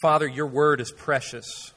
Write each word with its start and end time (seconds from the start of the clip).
Father, 0.00 0.26
your 0.26 0.46
word 0.46 0.80
is 0.80 0.92
precious. 0.92 1.72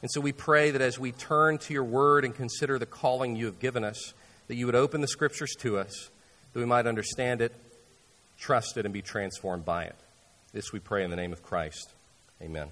And 0.00 0.10
so 0.10 0.20
we 0.20 0.32
pray 0.32 0.70
that 0.70 0.80
as 0.80 0.98
we 0.98 1.12
turn 1.12 1.58
to 1.58 1.72
your 1.72 1.84
word 1.84 2.24
and 2.24 2.34
consider 2.34 2.78
the 2.78 2.86
calling 2.86 3.36
you 3.36 3.46
have 3.46 3.58
given 3.58 3.84
us, 3.84 4.14
that 4.48 4.54
you 4.54 4.66
would 4.66 4.74
open 4.74 5.00
the 5.00 5.08
scriptures 5.08 5.54
to 5.60 5.78
us, 5.78 6.10
that 6.52 6.58
we 6.58 6.66
might 6.66 6.86
understand 6.86 7.40
it, 7.40 7.52
trust 8.38 8.76
it, 8.76 8.84
and 8.84 8.92
be 8.92 9.02
transformed 9.02 9.64
by 9.64 9.84
it. 9.84 9.96
This 10.52 10.72
we 10.72 10.78
pray 10.78 11.04
in 11.04 11.10
the 11.10 11.16
name 11.16 11.32
of 11.32 11.42
Christ. 11.42 11.92
Amen. 12.40 12.68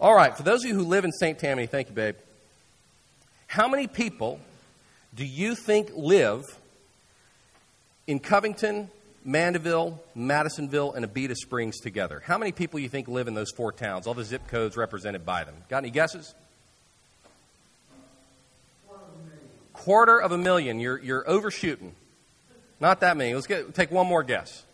All 0.00 0.14
right, 0.14 0.36
for 0.36 0.42
those 0.42 0.62
of 0.62 0.68
you 0.68 0.74
who 0.74 0.84
live 0.84 1.04
in 1.04 1.12
St. 1.12 1.38
Tammany, 1.38 1.66
thank 1.66 1.88
you, 1.88 1.94
babe. 1.94 2.16
How 3.46 3.66
many 3.66 3.86
people 3.86 4.40
do 5.14 5.24
you 5.24 5.54
think 5.54 5.90
live 5.96 6.44
in 8.06 8.20
Covington, 8.20 8.90
Mandeville, 9.28 10.02
Madisonville, 10.14 10.94
and 10.94 11.04
Abita 11.04 11.36
Springs 11.36 11.80
together? 11.80 12.22
How 12.24 12.38
many 12.38 12.50
people 12.50 12.80
you 12.80 12.88
think 12.88 13.08
live 13.08 13.28
in 13.28 13.34
those 13.34 13.50
four 13.50 13.72
towns, 13.72 14.06
all 14.06 14.14
the 14.14 14.24
zip 14.24 14.48
codes 14.48 14.74
represented 14.74 15.26
by 15.26 15.44
them? 15.44 15.54
Got 15.68 15.78
any 15.78 15.90
guesses? 15.90 16.34
Quarter 19.74 20.22
of 20.22 20.32
a 20.32 20.38
million. 20.38 20.80
You're, 20.80 20.98
you're 20.98 21.28
overshooting. 21.28 21.94
Not 22.80 23.00
that 23.00 23.18
many. 23.18 23.34
Let's 23.34 23.46
get, 23.46 23.74
take 23.74 23.90
one 23.90 24.06
more 24.06 24.22
guess. 24.22 24.64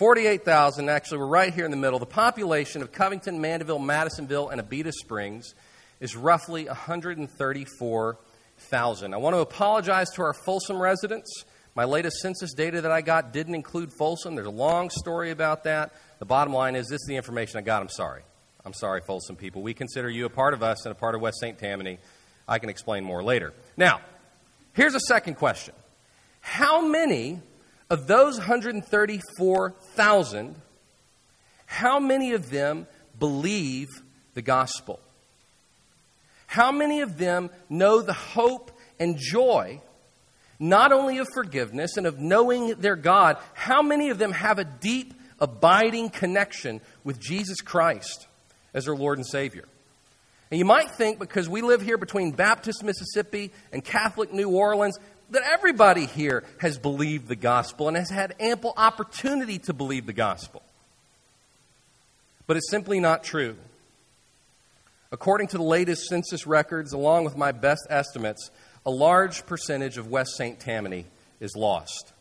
48,000. 0.00 0.88
Actually, 0.88 1.18
we're 1.18 1.26
right 1.26 1.54
here 1.54 1.64
in 1.64 1.70
the 1.70 1.76
middle. 1.76 2.00
The 2.00 2.06
population 2.06 2.82
of 2.82 2.90
Covington, 2.90 3.40
Mandeville, 3.40 3.78
Madisonville, 3.78 4.48
and 4.48 4.60
Abita 4.60 4.90
Springs 4.90 5.54
is 6.00 6.16
roughly 6.16 6.64
134,000. 6.64 9.14
I 9.14 9.16
want 9.16 9.36
to 9.36 9.40
apologize 9.40 10.10
to 10.14 10.22
our 10.22 10.34
Folsom 10.34 10.82
residents. 10.82 11.44
My 11.74 11.84
latest 11.84 12.18
census 12.18 12.54
data 12.54 12.82
that 12.82 12.92
I 12.92 13.00
got 13.00 13.32
didn't 13.32 13.56
include 13.56 13.90
Folsom. 13.98 14.36
There's 14.36 14.46
a 14.46 14.50
long 14.50 14.90
story 14.90 15.32
about 15.32 15.64
that. 15.64 15.92
The 16.20 16.24
bottom 16.24 16.52
line 16.52 16.76
is 16.76 16.86
this 16.88 17.00
is 17.00 17.06
the 17.08 17.16
information 17.16 17.58
I 17.58 17.62
got. 17.62 17.82
I'm 17.82 17.88
sorry. 17.88 18.22
I'm 18.64 18.72
sorry, 18.72 19.00
Folsom 19.06 19.34
people. 19.36 19.62
We 19.62 19.74
consider 19.74 20.08
you 20.08 20.24
a 20.24 20.30
part 20.30 20.54
of 20.54 20.62
us 20.62 20.86
and 20.86 20.92
a 20.92 20.94
part 20.94 21.16
of 21.16 21.20
West 21.20 21.38
St. 21.40 21.58
Tammany. 21.58 21.98
I 22.46 22.58
can 22.58 22.68
explain 22.68 23.04
more 23.04 23.22
later. 23.22 23.54
Now, 23.76 24.00
here's 24.72 24.94
a 24.94 25.00
second 25.00 25.34
question 25.34 25.74
How 26.40 26.86
many 26.86 27.40
of 27.90 28.06
those 28.06 28.38
134,000, 28.38 30.54
how 31.66 31.98
many 31.98 32.32
of 32.32 32.50
them 32.50 32.86
believe 33.18 33.88
the 34.34 34.42
gospel? 34.42 35.00
How 36.46 36.70
many 36.70 37.00
of 37.00 37.18
them 37.18 37.50
know 37.68 38.00
the 38.00 38.12
hope 38.12 38.70
and 39.00 39.18
joy, 39.18 39.80
not 40.58 40.92
only 40.92 41.18
of 41.18 41.28
forgiveness 41.34 41.96
and 41.96 42.06
of 42.06 42.18
knowing 42.18 42.74
their 42.74 42.96
God, 42.96 43.38
how 43.54 43.82
many 43.82 44.10
of 44.10 44.18
them 44.18 44.32
have 44.32 44.58
a 44.58 44.64
deep, 44.64 45.14
abiding 45.40 46.10
connection 46.10 46.80
with 47.02 47.18
Jesus 47.18 47.60
Christ 47.60 48.26
as 48.72 48.84
their 48.84 48.96
Lord 48.96 49.18
and 49.18 49.26
Savior? 49.26 49.64
And 50.50 50.58
you 50.58 50.64
might 50.64 50.90
think 50.92 51.18
because 51.18 51.48
we 51.48 51.62
live 51.62 51.82
here 51.82 51.98
between 51.98 52.30
Baptist 52.30 52.84
Mississippi 52.84 53.50
and 53.72 53.84
Catholic 53.84 54.32
New 54.32 54.50
Orleans 54.50 54.96
that 55.30 55.42
everybody 55.42 56.06
here 56.06 56.44
has 56.58 56.78
believed 56.78 57.28
the 57.28 57.36
gospel 57.36 57.88
and 57.88 57.96
has 57.96 58.10
had 58.10 58.34
ample 58.38 58.72
opportunity 58.76 59.58
to 59.60 59.72
believe 59.72 60.06
the 60.06 60.12
gospel. 60.12 60.62
But 62.46 62.56
it's 62.56 62.70
simply 62.70 63.00
not 63.00 63.24
true. 63.24 63.56
According 65.10 65.48
to 65.48 65.56
the 65.56 65.64
latest 65.64 66.06
census 66.06 66.46
records, 66.46 66.92
along 66.92 67.24
with 67.24 67.36
my 67.36 67.52
best 67.52 67.86
estimates, 67.88 68.50
a 68.86 68.90
large 68.90 69.46
percentage 69.46 69.98
of 69.98 70.08
West 70.08 70.36
St. 70.36 70.60
Tammany 70.60 71.06
is 71.40 71.54
lost. 71.56 72.12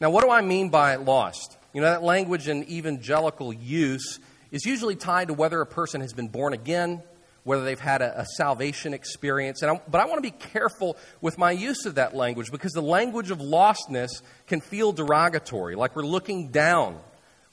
Now, 0.00 0.10
what 0.10 0.24
do 0.24 0.30
I 0.30 0.40
mean 0.40 0.70
by 0.70 0.96
lost? 0.96 1.56
You 1.72 1.80
know, 1.80 1.88
that 1.88 2.02
language 2.02 2.48
in 2.48 2.68
evangelical 2.68 3.52
use 3.52 4.18
is 4.50 4.64
usually 4.64 4.96
tied 4.96 5.28
to 5.28 5.34
whether 5.34 5.60
a 5.60 5.66
person 5.66 6.00
has 6.00 6.12
been 6.12 6.28
born 6.28 6.52
again, 6.52 7.02
whether 7.44 7.64
they've 7.64 7.78
had 7.78 8.02
a, 8.02 8.20
a 8.20 8.26
salvation 8.36 8.94
experience. 8.94 9.62
I, 9.62 9.80
but 9.88 10.00
I 10.00 10.06
want 10.06 10.18
to 10.18 10.22
be 10.22 10.36
careful 10.36 10.96
with 11.20 11.38
my 11.38 11.52
use 11.52 11.86
of 11.86 11.94
that 11.96 12.14
language 12.14 12.50
because 12.50 12.72
the 12.72 12.82
language 12.82 13.30
of 13.30 13.38
lostness 13.38 14.22
can 14.46 14.60
feel 14.60 14.92
derogatory, 14.92 15.76
like 15.76 15.94
we're 15.94 16.02
looking 16.02 16.48
down 16.48 16.98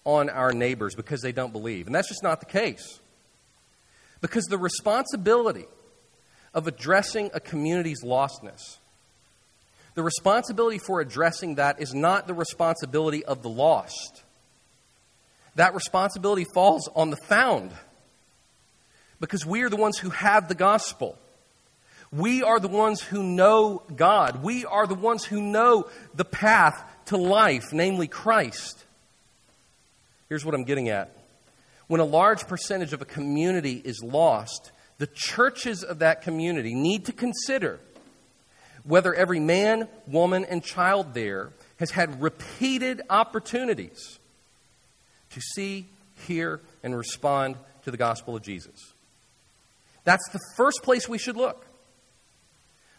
on 0.03 0.29
our 0.29 0.53
neighbors 0.53 0.95
because 0.95 1.21
they 1.21 1.33
don't 1.33 1.51
believe. 1.51 1.85
And 1.85 1.93
that's 1.93 2.07
just 2.07 2.23
not 2.23 2.39
the 2.39 2.45
case. 2.45 2.99
Because 4.21 4.45
the 4.45 4.57
responsibility 4.57 5.65
of 6.53 6.67
addressing 6.67 7.29
a 7.33 7.39
community's 7.39 8.03
lostness, 8.03 8.77
the 9.95 10.03
responsibility 10.03 10.77
for 10.77 11.01
addressing 11.01 11.55
that 11.55 11.81
is 11.81 11.93
not 11.93 12.27
the 12.27 12.33
responsibility 12.33 13.25
of 13.25 13.41
the 13.41 13.49
lost 13.49 14.23
that 15.57 15.73
responsibility 15.73 16.45
falls 16.53 16.87
on 16.95 17.09
the 17.09 17.17
found 17.17 17.71
because 19.19 19.45
we 19.45 19.63
are 19.63 19.69
the 19.69 19.75
ones 19.75 19.97
who 19.97 20.11
have 20.11 20.47
the 20.47 20.55
gospel. 20.55 21.17
We 22.11 22.43
are 22.43 22.59
the 22.59 22.67
ones 22.67 23.01
who 23.01 23.23
know 23.23 23.81
God. 23.95 24.43
We 24.43 24.65
are 24.65 24.85
the 24.85 24.95
ones 24.95 25.25
who 25.25 25.41
know 25.41 25.89
the 26.13 26.23
path 26.23 26.81
to 27.07 27.17
life, 27.17 27.73
namely 27.73 28.07
Christ. 28.07 28.85
Here's 30.29 30.45
what 30.45 30.53
I'm 30.53 30.63
getting 30.63 30.89
at. 30.89 31.11
When 31.87 32.01
a 32.01 32.05
large 32.05 32.47
percentage 32.47 32.93
of 32.93 33.01
a 33.01 33.05
community 33.05 33.81
is 33.83 34.03
lost, 34.03 34.71
the 34.97 35.07
churches 35.07 35.83
of 35.83 35.99
that 35.99 36.21
community 36.21 36.73
need 36.73 37.05
to 37.05 37.11
consider 37.11 37.79
whether 38.83 39.13
every 39.13 39.39
man, 39.39 39.87
woman, 40.07 40.45
and 40.45 40.63
child 40.63 41.13
there 41.13 41.51
has 41.79 41.91
had 41.91 42.21
repeated 42.21 43.01
opportunities 43.09 44.19
to 45.31 45.41
see, 45.41 45.87
hear, 46.25 46.61
and 46.83 46.97
respond 46.97 47.57
to 47.83 47.91
the 47.91 47.97
gospel 47.97 48.35
of 48.35 48.41
Jesus. 48.41 48.93
That's 50.03 50.27
the 50.31 50.39
first 50.55 50.83
place 50.83 51.07
we 51.07 51.17
should 51.17 51.35
look. 51.35 51.65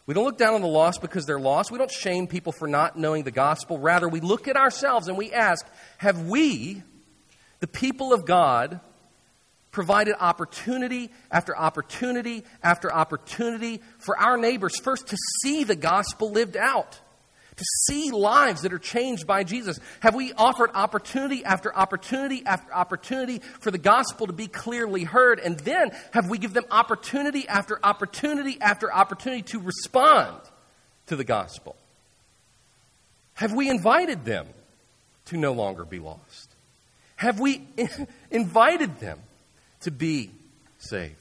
We 0.07 0.15
don't 0.15 0.25
look 0.25 0.39
down 0.39 0.55
on 0.55 0.63
the 0.63 0.69
lost 0.69 1.03
because 1.03 1.27
they're 1.27 1.41
lost. 1.41 1.71
We 1.71 1.79
don't 1.79 1.91
shame 1.91 2.27
people 2.27 2.53
for 2.53 2.69
not 2.69 2.99
knowing 2.99 3.25
the 3.25 3.31
gospel. 3.31 3.79
Rather, 3.79 4.09
we 4.09 4.21
look 4.21 4.49
at 4.49 4.57
ourselves 4.57 5.09
and 5.09 5.19
we 5.19 5.33
ask 5.33 5.67
Have 5.99 6.29
we, 6.29 6.83
the 7.61 7.67
people 7.67 8.13
of 8.13 8.25
God, 8.25 8.81
provided 9.71 10.17
opportunity 10.19 11.11
after 11.31 11.57
opportunity 11.57 12.45
after 12.63 12.93
opportunity 12.93 13.81
for 13.99 14.19
our 14.19 14.37
neighbors 14.37 14.79
first 14.79 15.09
to 15.09 15.17
see 15.43 15.65
the 15.65 15.77
gospel 15.77 16.31
lived 16.31 16.57
out? 16.57 17.01
to 17.59 17.65
see 17.87 18.11
lives 18.11 18.63
that 18.63 18.73
are 18.73 18.79
changed 18.79 19.27
by 19.27 19.45
Jesus? 19.45 19.79
Have 20.01 20.15
we 20.15 20.33
offered 20.33 20.71
opportunity 20.75 21.45
after 21.45 21.75
opportunity 21.75 22.43
after 22.47 22.73
opportunity 22.73 23.41
for 23.61 23.71
the 23.71 23.79
gospel 23.79 24.29
to 24.29 24.33
be 24.33 24.47
clearly 24.47 25.05
heard? 25.05 25.41
And 25.41 25.59
then 25.61 25.91
have 26.13 26.31
we 26.31 26.39
given 26.39 26.55
them 26.55 26.67
opportunity 26.71 27.47
after 27.47 27.79
opportunity 27.85 28.59
after 28.61 28.93
opportunity 28.93 29.43
to 29.43 29.61
respond 29.61 30.39
to 31.09 31.17
the 31.17 31.25
gospel? 31.25 31.77
Have 33.35 33.53
we 33.53 33.69
invited 33.69 34.25
them 34.25 34.47
to 35.27 35.37
no 35.37 35.53
longer 35.53 35.85
be 35.85 35.99
lost? 35.99 36.51
Have 37.17 37.41
we 37.41 37.63
invited 38.31 39.01
them 39.01 39.19
to 39.81 39.91
be 39.91 40.31
saved? 40.79 41.15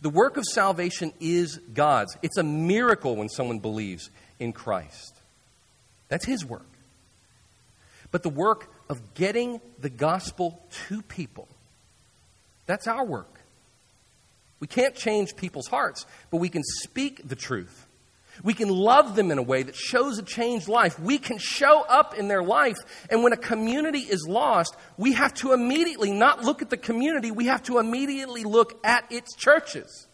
The 0.00 0.10
work 0.10 0.36
of 0.36 0.44
salvation 0.44 1.12
is 1.20 1.58
God's. 1.74 2.16
It's 2.22 2.36
a 2.36 2.42
miracle 2.42 3.16
when 3.16 3.28
someone 3.28 3.58
believes 3.58 4.10
in 4.38 4.52
Christ. 4.52 5.14
That's 6.08 6.24
His 6.24 6.44
work. 6.44 6.62
But 8.10 8.22
the 8.22 8.28
work 8.28 8.72
of 8.88 9.14
getting 9.14 9.60
the 9.80 9.90
gospel 9.90 10.62
to 10.88 11.02
people, 11.02 11.48
that's 12.66 12.86
our 12.86 13.04
work. 13.04 13.40
We 14.60 14.66
can't 14.66 14.94
change 14.94 15.36
people's 15.36 15.68
hearts, 15.68 16.06
but 16.30 16.38
we 16.38 16.48
can 16.48 16.62
speak 16.64 17.26
the 17.26 17.36
truth. 17.36 17.86
We 18.42 18.54
can 18.54 18.68
love 18.68 19.16
them 19.16 19.30
in 19.30 19.38
a 19.38 19.42
way 19.42 19.62
that 19.62 19.74
shows 19.74 20.18
a 20.18 20.22
changed 20.22 20.68
life. 20.68 20.98
We 20.98 21.18
can 21.18 21.38
show 21.38 21.82
up 21.82 22.14
in 22.14 22.28
their 22.28 22.42
life. 22.42 22.76
And 23.10 23.22
when 23.22 23.32
a 23.32 23.36
community 23.36 24.00
is 24.00 24.26
lost, 24.28 24.76
we 24.96 25.12
have 25.14 25.34
to 25.34 25.52
immediately 25.52 26.12
not 26.12 26.44
look 26.44 26.62
at 26.62 26.70
the 26.70 26.76
community, 26.76 27.30
we 27.30 27.46
have 27.46 27.62
to 27.64 27.78
immediately 27.78 28.44
look 28.44 28.78
at 28.84 29.10
its 29.10 29.34
churches. 29.34 30.06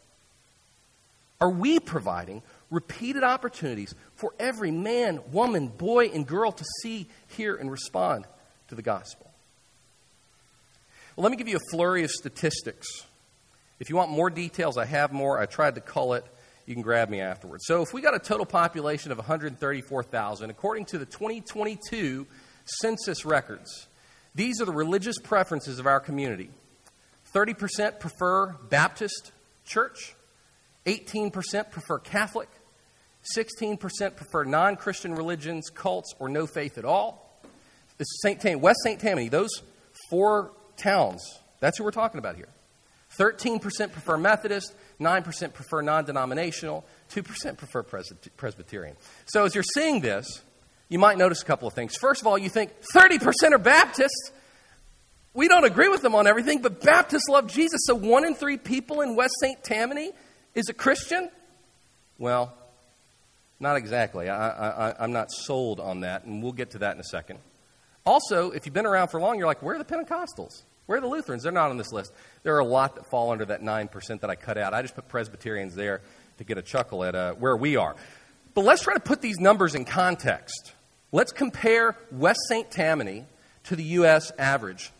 Are 1.40 1.50
we 1.50 1.78
providing 1.78 2.42
repeated 2.74 3.22
opportunities 3.22 3.94
for 4.16 4.34
every 4.38 4.70
man, 4.70 5.20
woman, 5.32 5.68
boy, 5.68 6.06
and 6.06 6.26
girl 6.26 6.52
to 6.52 6.64
see, 6.82 7.06
hear, 7.28 7.54
and 7.54 7.70
respond 7.70 8.26
to 8.68 8.74
the 8.74 8.82
gospel. 8.82 9.30
Well, 11.16 11.22
let 11.22 11.30
me 11.30 11.36
give 11.36 11.48
you 11.48 11.56
a 11.56 11.70
flurry 11.70 12.02
of 12.02 12.10
statistics. 12.10 12.86
If 13.78 13.88
you 13.88 13.96
want 13.96 14.10
more 14.10 14.30
details, 14.30 14.76
I 14.76 14.84
have 14.84 15.12
more. 15.12 15.38
I 15.38 15.46
tried 15.46 15.76
to 15.76 15.80
cull 15.80 16.14
it. 16.14 16.24
You 16.66 16.74
can 16.74 16.82
grab 16.82 17.10
me 17.10 17.20
afterwards. 17.20 17.64
So, 17.66 17.82
if 17.82 17.92
we 17.92 18.00
got 18.00 18.14
a 18.14 18.18
total 18.18 18.46
population 18.46 19.12
of 19.12 19.18
134,000, 19.18 20.50
according 20.50 20.86
to 20.86 20.98
the 20.98 21.04
2022 21.04 22.26
census 22.80 23.24
records, 23.24 23.86
these 24.34 24.60
are 24.60 24.64
the 24.64 24.72
religious 24.72 25.18
preferences 25.18 25.78
of 25.78 25.86
our 25.86 26.00
community 26.00 26.50
30% 27.34 28.00
prefer 28.00 28.52
Baptist 28.68 29.32
church, 29.64 30.14
18% 30.86 31.70
prefer 31.70 31.98
Catholic, 31.98 32.48
16% 33.36 34.16
prefer 34.16 34.44
non 34.44 34.76
Christian 34.76 35.14
religions, 35.14 35.70
cults, 35.70 36.14
or 36.18 36.28
no 36.28 36.46
faith 36.46 36.78
at 36.78 36.84
all. 36.84 37.20
St. 38.22 38.40
Tam- 38.40 38.60
West 38.60 38.80
St. 38.82 39.00
Tammany, 39.00 39.28
those 39.28 39.50
four 40.10 40.52
towns, 40.76 41.22
that's 41.60 41.78
who 41.78 41.84
we're 41.84 41.90
talking 41.90 42.18
about 42.18 42.36
here. 42.36 42.48
13% 43.18 43.60
prefer 43.92 44.16
Methodist, 44.16 44.74
9% 45.00 45.52
prefer 45.52 45.82
non 45.82 46.04
denominational, 46.04 46.84
2% 47.10 47.56
prefer 47.56 47.82
Presbyterian. 47.82 48.96
So 49.26 49.44
as 49.44 49.54
you're 49.54 49.64
seeing 49.74 50.00
this, 50.00 50.42
you 50.88 50.98
might 50.98 51.18
notice 51.18 51.42
a 51.42 51.44
couple 51.44 51.66
of 51.66 51.74
things. 51.74 51.96
First 51.96 52.20
of 52.20 52.26
all, 52.26 52.38
you 52.38 52.48
think 52.48 52.72
30% 52.94 53.52
are 53.52 53.58
Baptists. 53.58 54.32
We 55.32 55.48
don't 55.48 55.64
agree 55.64 55.88
with 55.88 56.02
them 56.02 56.14
on 56.14 56.26
everything, 56.26 56.62
but 56.62 56.80
Baptists 56.80 57.28
love 57.28 57.48
Jesus. 57.48 57.80
So 57.84 57.94
one 57.94 58.24
in 58.24 58.34
three 58.34 58.56
people 58.56 59.00
in 59.00 59.16
West 59.16 59.34
St. 59.40 59.62
Tammany 59.64 60.12
is 60.54 60.68
a 60.68 60.74
Christian? 60.74 61.28
Well, 62.18 62.54
not 63.58 63.76
exactly. 63.76 64.28
I, 64.28 64.94
am 65.02 65.12
not 65.12 65.32
sold 65.32 65.80
on 65.80 66.00
that, 66.00 66.24
and 66.24 66.42
we'll 66.42 66.52
get 66.52 66.70
to 66.72 66.78
that 66.78 66.94
in 66.94 67.00
a 67.00 67.04
second. 67.04 67.40
Also, 68.06 68.50
if 68.50 68.66
you've 68.66 68.74
been 68.74 68.86
around 68.86 69.08
for 69.08 69.20
long, 69.20 69.38
you're 69.38 69.46
like, 69.46 69.62
where 69.62 69.74
are 69.74 69.78
the 69.78 69.84
Pentecostals? 69.84 70.62
Where 70.86 70.98
are 70.98 71.00
the 71.00 71.06
Lutherans? 71.06 71.42
They're 71.42 71.52
not 71.52 71.70
on 71.70 71.78
this 71.78 71.92
list. 71.92 72.12
There 72.42 72.54
are 72.56 72.60
a 72.60 72.66
lot 72.66 72.96
that 72.96 73.06
fall 73.10 73.30
under 73.30 73.46
that 73.46 73.62
9% 73.62 74.20
that 74.20 74.30
I 74.30 74.34
cut 74.34 74.58
out. 74.58 74.74
I 74.74 74.82
just 74.82 74.94
put 74.94 75.08
Presbyterians 75.08 75.74
there 75.74 76.02
to 76.38 76.44
get 76.44 76.58
a 76.58 76.62
chuckle 76.62 77.04
at 77.04 77.14
uh, 77.14 77.34
where 77.34 77.56
we 77.56 77.76
are. 77.76 77.96
But 78.54 78.64
let's 78.64 78.82
try 78.82 78.94
to 78.94 79.00
put 79.00 79.20
these 79.20 79.38
numbers 79.38 79.74
in 79.74 79.84
context. 79.84 80.72
Let's 81.10 81.32
compare 81.32 81.96
West 82.10 82.40
St. 82.48 82.70
Tammany 82.70 83.24
to 83.64 83.76
the 83.76 83.84
U.S. 83.84 84.30
average. 84.38 84.90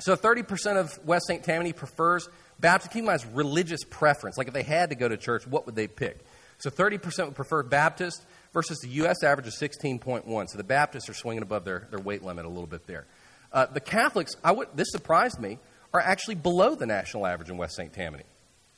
So 0.00 0.16
30% 0.16 0.76
of 0.76 0.98
West 1.06 1.26
St. 1.26 1.42
Tammany 1.42 1.72
prefers 1.72 2.28
Baptist. 2.60 2.92
Keep 2.92 3.00
in 3.00 3.06
mind, 3.06 3.24
religious 3.34 3.84
preference. 3.84 4.36
Like 4.36 4.48
if 4.48 4.54
they 4.54 4.62
had 4.62 4.90
to 4.90 4.96
go 4.96 5.08
to 5.08 5.16
church, 5.16 5.46
what 5.46 5.66
would 5.66 5.74
they 5.74 5.86
pick? 5.86 6.18
So 6.58 6.70
30% 6.70 7.26
would 7.26 7.34
prefer 7.34 7.62
Baptist 7.62 8.24
versus 8.52 8.78
the 8.78 8.88
U.S. 8.88 9.22
average 9.22 9.46
of 9.46 9.54
16.1. 9.54 10.48
So 10.48 10.56
the 10.56 10.64
Baptists 10.64 11.08
are 11.08 11.14
swinging 11.14 11.42
above 11.42 11.64
their, 11.64 11.88
their 11.90 12.00
weight 12.00 12.22
limit 12.22 12.44
a 12.44 12.48
little 12.48 12.66
bit 12.66 12.86
there. 12.86 13.06
Uh, 13.54 13.66
the 13.66 13.80
Catholics, 13.80 14.32
this 14.74 14.90
surprised 14.90 15.38
me, 15.38 15.60
are 15.94 16.00
actually 16.00 16.34
below 16.34 16.74
the 16.74 16.86
national 16.86 17.24
average 17.24 17.48
in 17.48 17.56
West 17.56 17.76
St. 17.76 17.92
Tammany. 17.92 18.24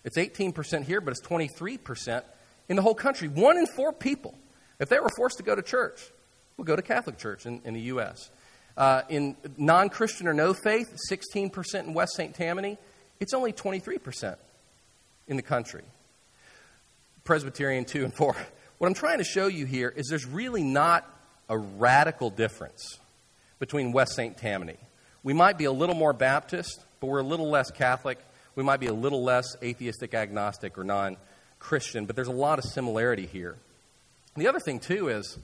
It's 0.05 0.19
18% 0.19 0.85
here, 0.85 1.01
but 1.01 1.13
it's 1.13 1.27
23% 1.27 2.23
in 2.69 2.77
the 2.77 2.83
whole 2.83 2.95
country. 2.95 3.29
One 3.29 3.57
in 3.57 3.67
four 3.67 3.93
people, 3.93 4.35
if 4.79 4.91
they 4.91 5.01
were 5.01 5.09
forced 5.17 5.39
to 5.39 5.43
go 5.43 5.55
to 5.55 5.63
church, 5.63 6.13
would 6.59 6.67
go 6.67 6.77
to 6.77 6.83
Catholic 6.83 7.17
church 7.17 7.47
in, 7.47 7.63
in 7.65 7.73
the 7.73 7.81
U.S. 7.81 8.31
Uh, 8.77 9.03
in 9.09 9.35
non 9.57 9.89
Christian 9.89 10.29
or 10.29 10.35
no 10.35 10.53
faith, 10.53 10.95
16% 11.11 11.85
in 11.85 11.95
West 11.95 12.13
St. 12.15 12.35
Tammany. 12.35 12.77
It's 13.19 13.33
only 13.33 13.55
23% 13.55 14.37
in 15.27 15.37
the 15.37 15.43
country. 15.43 15.85
Presbyterian 17.25 17.87
2 17.87 18.05
and 18.05 18.15
4. 18.15 18.37
What 18.77 18.87
I'm 18.87 18.95
trying 18.95 19.19
to 19.19 19.25
show 19.25 19.47
you 19.47 19.65
here 19.65 19.89
is 19.89 20.09
there's 20.09 20.27
really 20.27 20.63
not 20.63 21.11
a 21.49 21.57
radical 21.57 22.29
difference 22.29 22.99
between 23.59 23.93
West 23.93 24.15
St. 24.15 24.37
Tammany. 24.37 24.77
We 25.23 25.33
might 25.33 25.59
be 25.59 25.65
a 25.65 25.73
little 25.73 25.95
more 25.95 26.13
Baptist, 26.13 26.85
but 27.01 27.09
we're 27.09 27.21
a 27.21 27.25
little 27.25 27.51
less 27.51 27.71
Catholic. 27.71 28.19
We 28.55 28.63
might 28.63 28.81
be 28.81 28.87
a 28.87 28.95
little 28.95 29.23
less 29.23 29.57
atheistic, 29.63 30.15
agnostic, 30.15 30.79
or 30.79 30.85
non 30.85 31.17
Christian, 31.59 32.07
but 32.07 32.17
there's 32.17 32.29
a 32.29 32.33
lot 32.33 32.59
of 32.59 32.65
similarity 32.65 33.27
here. 33.27 33.57
The 34.37 34.49
other 34.49 34.61
thing, 34.61 34.79
too, 34.79 35.09
is 35.09 35.39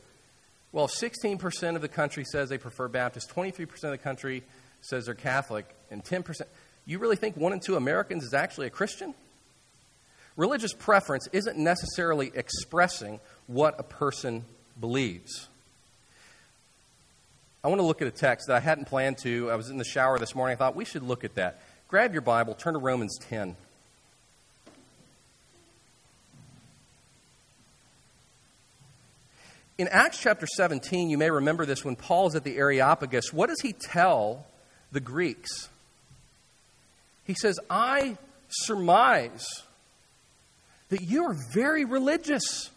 well, 0.73 0.89
16% 0.89 1.77
of 1.77 1.83
the 1.83 1.89
country 1.89 2.25
says 2.25 2.49
they 2.49 2.59
prefer 2.59 2.89
Baptist, 2.89 3.31
23% 3.31 3.69
of 3.85 3.91
the 3.91 3.99
country 3.99 4.43
says 4.81 5.05
they're 5.05 5.15
Catholic, 5.15 5.67
and 5.91 6.03
10%. 6.03 6.43
You 6.87 6.99
really 6.99 7.17
think 7.17 7.37
one 7.37 7.53
in 7.53 7.61
two 7.61 7.77
Americans 7.77 8.25
is 8.25 8.35
actually 8.35 8.69
a 8.69 8.71
Christian? 8.71 9.15
Religious 10.37 10.73
preference 10.73 11.29
isn't 11.33 11.59
necessarily 11.59 12.33
expressing 12.35 13.21
what 13.47 13.79
a 13.79 13.83
person 13.83 14.45
believes. 14.81 15.49
I 17.65 17.69
want 17.69 17.79
to 17.79 17.87
look 17.87 18.03
at 18.03 18.09
a 18.09 18.13
text 18.13 18.49
that 18.49 18.57
I 18.57 18.61
hadn't 18.61 18.87
planned 18.87 19.19
to. 19.19 19.49
I 19.49 19.55
was 19.55 19.71
in 19.71 19.77
the 19.77 19.85
shower 19.85 20.19
this 20.19 20.35
morning. 20.35 20.55
I 20.55 20.57
thought 20.57 20.75
we 20.75 20.85
should 20.85 21.05
look 21.05 21.23
at 21.23 21.37
that. 21.37 21.61
Grab 21.87 22.13
your 22.13 22.23
Bible, 22.23 22.55
turn 22.55 22.73
to 22.73 22.81
Romans 22.81 23.17
10. 23.29 23.55
In 29.79 29.89
Acts 29.89 30.19
chapter 30.19 30.47
17, 30.47 31.09
you 31.09 31.17
may 31.17 31.31
remember 31.31 31.65
this 31.65 31.85
when 31.85 31.95
Paul 31.95 32.27
is 32.27 32.35
at 32.35 32.43
the 32.43 32.57
Areopagus. 32.57 33.33
What 33.33 33.49
does 33.49 33.61
he 33.61 33.73
tell 33.73 34.45
the 34.91 35.01
Greeks? 35.01 35.69
He 37.25 37.35
says, 37.35 37.61
I 37.71 38.19
surmise 38.49 39.47
that 40.89 41.01
you 41.03 41.27
are 41.27 41.37
very 41.53 41.85
religious. 41.85 42.71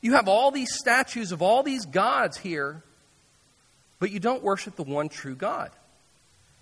You 0.00 0.14
have 0.14 0.28
all 0.28 0.50
these 0.50 0.74
statues 0.74 1.32
of 1.32 1.42
all 1.42 1.62
these 1.62 1.84
gods 1.84 2.36
here, 2.36 2.82
but 3.98 4.10
you 4.10 4.20
don't 4.20 4.42
worship 4.42 4.76
the 4.76 4.84
one 4.84 5.08
true 5.08 5.34
God. 5.34 5.70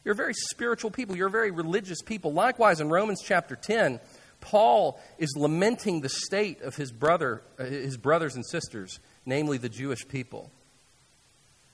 You're 0.04 0.12
a 0.12 0.16
very 0.16 0.34
spiritual 0.34 0.90
people. 0.90 1.16
You're 1.16 1.28
a 1.28 1.30
very 1.30 1.50
religious 1.50 2.00
people. 2.00 2.32
Likewise, 2.32 2.80
in 2.80 2.88
Romans 2.88 3.20
chapter 3.24 3.56
10, 3.56 4.00
Paul 4.40 5.00
is 5.18 5.34
lamenting 5.36 6.00
the 6.00 6.08
state 6.08 6.62
of 6.62 6.76
his, 6.76 6.92
brother, 6.92 7.42
uh, 7.58 7.64
his 7.64 7.96
brothers 7.96 8.36
and 8.36 8.46
sisters, 8.46 9.00
namely 9.26 9.58
the 9.58 9.68
Jewish 9.68 10.06
people. 10.06 10.50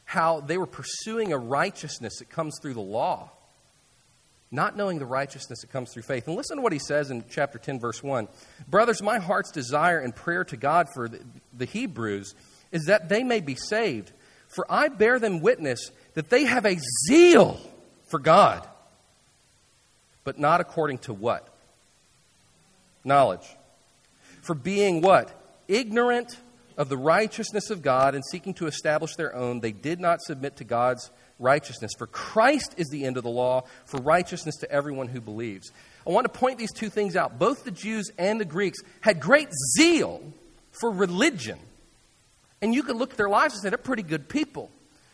How 0.05 0.41
they 0.41 0.57
were 0.57 0.67
pursuing 0.67 1.33
a 1.33 1.39
righteousness 1.39 2.19
that 2.19 2.31
comes 2.31 2.59
through 2.61 2.75
the 2.75 2.81
law, 2.81 3.31
not 4.53 4.77
knowing 4.77 4.99
the 4.99 5.07
righteousness 5.07 5.61
that 5.63 5.73
comes 5.73 5.93
through 5.93 6.03
faith. 6.03 6.29
And 6.29 6.37
listen 6.37 6.59
to 6.59 6.63
what 6.63 6.73
he 6.73 6.79
says 6.79 7.11
in 7.11 7.25
chapter 7.31 7.59
10, 7.59 7.81
verse 7.81 8.03
1. 8.03 8.29
Brothers, 8.69 9.03
my 9.03 9.19
heart's 9.19 9.51
desire 9.51 9.99
and 9.99 10.15
prayer 10.15 10.45
to 10.45 10.57
God 10.57 10.87
for 10.95 11.09
the, 11.09 11.21
the 11.57 11.65
Hebrews 11.65 12.35
is 12.71 12.85
that 12.85 13.09
they 13.09 13.25
may 13.25 13.41
be 13.41 13.55
saved. 13.55 14.13
For 14.55 14.67
I 14.71 14.89
bear 14.89 15.19
them 15.19 15.41
witness 15.41 15.91
that 16.15 16.29
they 16.29 16.45
have 16.45 16.67
a 16.67 16.79
zeal 17.09 17.59
for 18.09 18.19
God, 18.19 18.69
but 20.25 20.39
not 20.39 20.61
according 20.61 20.99
to 20.99 21.15
what? 21.15 21.49
knowledge. 23.05 23.47
For 24.43 24.55
being 24.55 25.01
what? 25.01 25.33
Ignorant 25.69 26.37
of 26.77 26.89
the 26.89 26.97
righteousness 26.97 27.71
of 27.71 27.83
God 27.83 28.15
and 28.15 28.25
seeking 28.25 28.55
to 28.55 28.67
establish 28.67 29.15
their 29.15 29.35
own, 29.35 29.61
they 29.61 29.73
did 29.73 30.01
not 30.01 30.21
submit 30.23 30.57
to 30.57 30.65
God's 30.65 31.11
righteousness. 31.43 31.93
For 31.99 32.07
Christ 32.07 32.75
is 32.77 32.89
the 32.89 33.05
end 33.05 33.17
of 33.17 33.23
the 33.23 33.31
law 33.31 33.65
for 33.85 34.01
righteousness 34.01 34.57
to 34.57 34.71
everyone 34.71 35.09
who 35.09 35.21
believes. 35.21 35.71
I 36.07 36.11
want 36.11 36.25
to 36.33 36.39
point 36.39 36.59
these 36.59 36.73
two 36.73 36.89
things 36.89 37.17
out. 37.17 37.39
Both 37.39 37.65
the 37.65 37.71
Jews 37.71 38.11
and 38.19 38.41
the 38.41 38.45
Greeks 38.45 38.79
had 39.01 39.21
great 39.21 39.49
zeal 39.77 40.23
for 40.81 40.91
religion. 40.91 41.59
And 42.61 42.75
you 42.75 42.83
can 42.83 42.97
look 42.97 43.11
at 43.11 43.17
their 43.17 43.29
lives 43.29 43.55
and 43.55 43.63
say 43.63 43.69
they're 43.69 43.79
pretty 43.79 44.03
good 44.03 44.29
people. 44.29 44.71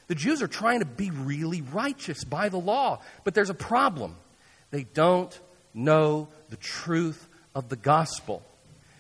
The 0.07 0.15
Jews 0.15 0.43
are 0.43 0.49
trying 0.49 0.81
to 0.81 0.87
be 0.87 1.11
really 1.11 1.63
righteous 1.63 2.25
by 2.25 2.49
the 2.49 2.59
law, 2.59 3.01
but 3.25 3.35
there's 3.35 3.51
a 3.51 3.55
problem. 3.55 4.17
They 4.71 4.85
don't 4.85 5.39
know 5.75 6.29
the 6.49 6.57
truth 6.57 7.29
of 7.55 7.69
the 7.69 7.77
gospel. 7.77 8.43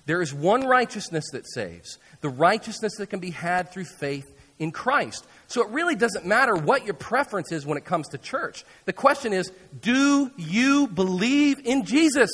There 0.07 0.23
is 0.23 0.33
one 0.33 0.67
righteousness 0.67 1.25
that 1.33 1.50
saves, 1.50 1.99
the 2.21 2.29
righteousness 2.29 2.97
that 2.97 3.09
can 3.09 3.21
be 3.21 3.31
had 3.31 3.71
through 3.71 3.85
faith 3.85 4.26
in 4.59 4.73
Christ. 4.73 5.27
So 5.47 5.62
it 5.62 5.71
really 5.71 5.95
doesn't 5.95 6.27
matter 6.27 6.55
what 6.55 6.85
your 6.85 6.95
preference 6.95 7.53
is 7.53 7.65
when 7.65 7.79
it 7.79 7.85
comes 7.85 8.09
to 8.09 8.19
church. 8.19 8.65
The 8.85 8.93
question 8.93 9.33
is 9.33 9.53
do 9.81 10.31
you 10.37 10.87
believe 10.88 11.61
in 11.65 11.85
Jesus? 11.85 12.31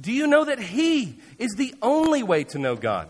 Do 0.00 0.12
you 0.12 0.26
know 0.26 0.44
that 0.44 0.58
He 0.58 1.18
is 1.38 1.52
the 1.56 1.74
only 1.80 2.22
way 2.22 2.44
to 2.44 2.58
know 2.58 2.76
God? 2.76 3.08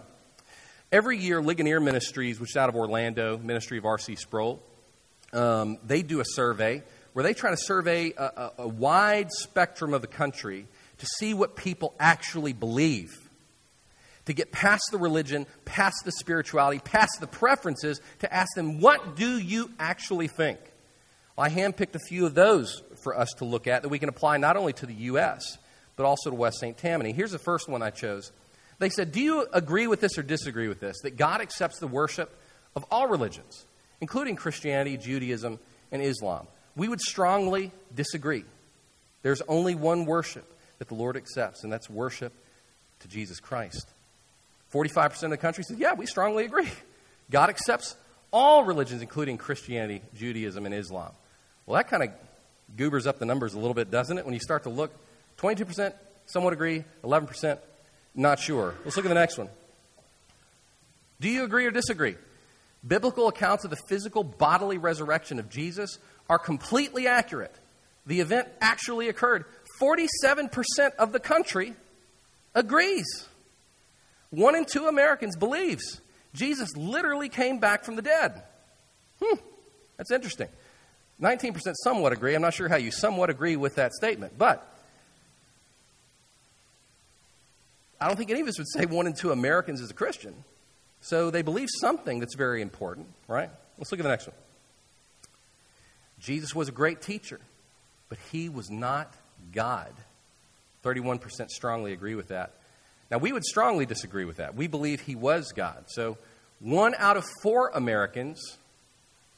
Every 0.93 1.19
year, 1.19 1.43
Ligonier 1.43 1.81
Ministries, 1.81 2.39
which 2.39 2.51
is 2.51 2.57
out 2.57 2.69
of 2.69 2.77
Orlando, 2.77 3.37
ministry 3.39 3.79
of 3.79 3.85
R.C. 3.85 4.15
Sproul, 4.17 4.63
um, 5.33 5.79
they 5.85 6.03
do 6.03 6.21
a 6.21 6.25
survey 6.25 6.85
where 7.15 7.23
they 7.23 7.35
try 7.35 7.51
to 7.51 7.57
survey 7.57 8.13
a, 8.17 8.23
a, 8.25 8.53
a 8.59 8.69
wide 8.69 9.31
spectrum 9.31 9.95
of 9.95 10.03
the 10.03 10.09
country 10.09 10.67
to 10.99 11.07
see 11.19 11.35
what 11.35 11.57
people 11.57 11.95
actually 11.99 12.53
believe, 12.53 13.24
to 14.27 14.33
get 14.33 14.53
past 14.53 14.83
the 14.91 14.99
religion, 14.99 15.47
past 15.65 15.97
the 16.05 16.13
spirituality, 16.13 16.79
past 16.79 17.19
the 17.21 17.27
preferences, 17.27 18.01
to 18.21 18.33
ask 18.33 18.49
them, 18.55 18.81
what 18.81 19.17
do 19.17 19.39
you 19.39 19.71
actually 19.79 20.29
think? 20.29 20.59
Well, 21.37 21.47
I 21.47 21.51
handpicked 21.51 21.95
a 21.95 22.01
few 22.09 22.27
of 22.27 22.35
those 22.35 22.83
for 23.03 23.19
us 23.19 23.29
to 23.39 23.45
look 23.45 23.67
at 23.67 23.83
that 23.83 23.89
we 23.89 23.99
can 23.99 24.09
apply 24.09 24.39
not 24.39 24.57
only 24.57 24.73
to 24.75 24.87
the 24.87 24.95
U.S., 24.95 25.59
but 25.97 26.07
also 26.07 26.31
to 26.31 26.37
West 26.37 26.59
St. 26.61 26.77
Tammany. 26.77 27.13
Here's 27.13 27.33
the 27.33 27.39
first 27.39 27.69
one 27.69 27.83
I 27.83 27.91
chose. 27.91 28.33
They 28.79 28.89
said, 28.89 29.13
Do 29.13 29.21
you 29.21 29.47
agree 29.53 29.87
with 29.87 30.01
this 30.01 30.19
or 30.19 30.23
disagree 30.23 30.69
with 30.69 30.81
this? 30.81 30.97
That 31.03 31.17
God 31.17 31.41
accepts 31.41 31.79
the 31.79 31.87
worship 31.87 32.37
of 32.75 32.85
all 32.91 33.07
religions, 33.09 33.67
including 34.01 34.37
Christianity, 34.37 34.97
Judaism, 34.97 35.61
and 35.93 36.03
Islam. 36.03 36.47
We 36.77 36.89
would 36.89 37.01
strongly 37.01 37.73
disagree. 37.95 38.45
There's 39.23 39.43
only 39.43 39.75
one 39.75 40.07
worship 40.07 40.51
that 40.79 40.89
the 40.89 40.95
Lord 40.95 41.17
accepts, 41.17 41.63
and 41.63 41.73
that's 41.73 41.89
worship 41.89 42.33
to 43.01 43.09
Jesus 43.09 43.39
Christ. 43.39 43.87
45% 44.75 45.23
of 45.23 45.31
the 45.31 45.37
country 45.37 45.65
says, 45.65 45.79
Yeah, 45.79 45.95
we 45.95 46.07
strongly 46.07 46.45
agree. 46.45 46.69
God 47.31 47.49
accepts 47.49 47.97
all 48.33 48.65
religions, 48.65 49.01
including 49.01 49.39
Christianity, 49.39 50.03
Judaism, 50.15 50.67
and 50.67 50.75
Islam. 50.75 51.13
Well, 51.65 51.77
that 51.77 51.89
kind 51.89 52.03
of 52.03 52.11
goobers 52.77 53.07
up 53.07 53.19
the 53.19 53.25
numbers 53.25 53.55
a 53.55 53.59
little 53.59 53.75
bit, 53.75 53.91
doesn't 53.91 54.19
it? 54.19 54.25
When 54.25 54.35
you 54.35 54.41
start 54.41 54.65
to 54.65 54.71
look, 54.71 54.93
22% 55.39 55.95
somewhat 56.27 56.53
agree, 56.53 56.85
11% 57.05 57.59
not 58.15 58.39
sure. 58.41 58.75
Let's 58.85 58.97
look 58.97 59.07
at 59.07 59.09
the 59.09 59.15
next 59.15 59.39
one. 59.39 59.49
Do 61.21 61.29
you 61.29 61.45
agree 61.45 61.67
or 61.67 61.71
disagree 61.71 62.17
biblical 62.87 63.29
accounts 63.29 63.65
of 63.65 63.71
the 63.71 63.79
physical 63.89 64.23
bodily 64.23 64.79
resurrection 64.79 65.39
of 65.39 65.49
Jesus 65.49 65.99
are 66.29 66.39
completely 66.39 67.07
accurate. 67.07 67.55
The 68.07 68.21
event 68.21 68.49
actually 68.61 69.09
occurred. 69.09 69.45
47% 69.81 70.51
of 70.99 71.13
the 71.13 71.21
country 71.21 71.75
agrees. 72.55 73.27
One 74.35 74.57
in 74.57 74.65
two 74.65 74.87
Americans 74.87 75.37
believes 75.37 76.01
Jesus 76.35 76.77
literally 76.77 77.29
came 77.29 77.59
back 77.59 77.85
from 77.85 77.97
the 77.97 78.03
dead. 78.03 78.43
Hmm, 79.23 79.37
that's 79.97 80.11
interesting. 80.11 80.49
19% 81.23 81.61
somewhat 81.83 82.13
agree. 82.13 82.35
I'm 82.35 82.43
not 82.43 82.55
sure 82.55 82.69
how 82.69 82.77
you 82.77 82.91
somewhat 82.91 83.31
agree 83.31 83.57
with 83.57 83.77
that 83.77 83.93
statement, 83.93 84.37
but 84.37 84.69
I 88.01 88.09
don't 88.09 88.17
think 88.17 88.31
any 88.31 88.41
of 88.41 88.49
us 88.49 88.59
would 88.59 88.69
say 88.69 88.87
one 88.87 89.07
in 89.07 89.13
two 89.13 89.31
Americans 89.31 89.81
is 89.81 89.91
a 89.91 89.95
Christian. 89.95 90.35
So 91.01 91.31
they 91.31 91.43
believe 91.43 91.69
something 91.81 92.19
that's 92.19 92.35
very 92.35 92.61
important, 92.61 93.07
right? 93.29 93.51
Let's 93.79 93.93
look 93.93 94.01
at 94.01 94.03
the 94.03 94.09
next 94.09 94.27
one. 94.27 94.37
Jesus 96.19 96.55
was 96.55 96.69
a 96.69 96.73
great 96.73 97.01
teacher, 97.03 97.39
but 98.09 98.19
he 98.33 98.49
was 98.49 98.71
not 98.71 99.15
God. 99.53 99.93
31% 100.83 101.51
strongly 101.51 101.93
agree 101.93 102.15
with 102.15 102.29
that. 102.29 102.55
Now, 103.15 103.19
we 103.19 103.31
would 103.31 103.45
strongly 103.45 103.87
disagree 103.87 104.25
with 104.25 104.39
that. 104.39 104.57
We 104.57 104.67
believe 104.67 105.01
he 105.01 105.15
was 105.15 105.53
God. 105.53 105.85
So, 105.87 106.19
one 106.59 106.97
out 106.99 107.17
of 107.17 107.25
four 107.45 107.71
Americans 107.73 108.59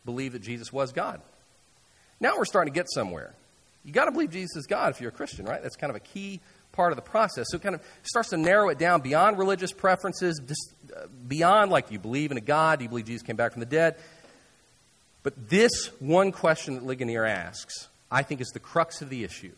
believe 0.06 0.32
that 0.32 0.40
Jesus 0.40 0.72
was 0.72 0.92
God. 0.92 1.20
Now 2.18 2.38
we're 2.38 2.46
starting 2.46 2.72
to 2.72 2.74
get 2.74 2.86
somewhere. 2.88 3.34
You 3.84 3.92
got 3.92 4.06
to 4.06 4.12
believe 4.12 4.30
Jesus 4.30 4.56
is 4.56 4.66
God 4.66 4.92
if 4.92 5.02
you're 5.02 5.10
a 5.10 5.12
Christian, 5.12 5.44
right? 5.44 5.62
That's 5.62 5.76
kind 5.76 5.90
of 5.90 5.96
a 5.96 6.00
key 6.00 6.40
part 6.72 6.90
of 6.90 6.96
the 6.96 7.02
process. 7.02 7.48
So 7.50 7.58
it 7.58 7.62
kind 7.62 7.74
of 7.74 7.82
starts 8.02 8.30
to 8.30 8.38
narrow 8.38 8.70
it 8.70 8.78
down 8.78 9.02
beyond 9.02 9.36
religious 9.36 9.72
preferences, 9.72 10.40
just 10.48 10.72
uh, 10.96 11.08
beyond 11.28 11.70
like, 11.70 11.88
do 11.88 11.92
you 11.92 11.98
believe 11.98 12.30
in 12.30 12.38
a 12.38 12.40
God? 12.40 12.78
Do 12.78 12.84
you 12.84 12.88
believe 12.88 13.04
Jesus 13.04 13.26
came 13.26 13.36
back 13.36 13.52
from 13.52 13.60
the 13.60 13.66
dead? 13.66 13.96
But 15.22 15.50
this 15.50 15.88
one 16.00 16.32
question 16.32 16.76
that 16.76 16.86
Ligonier 16.86 17.26
asks, 17.26 17.88
I 18.10 18.22
think, 18.22 18.40
is 18.40 18.48
the 18.54 18.58
crux 18.58 19.02
of 19.02 19.10
the 19.10 19.22
issue. 19.22 19.52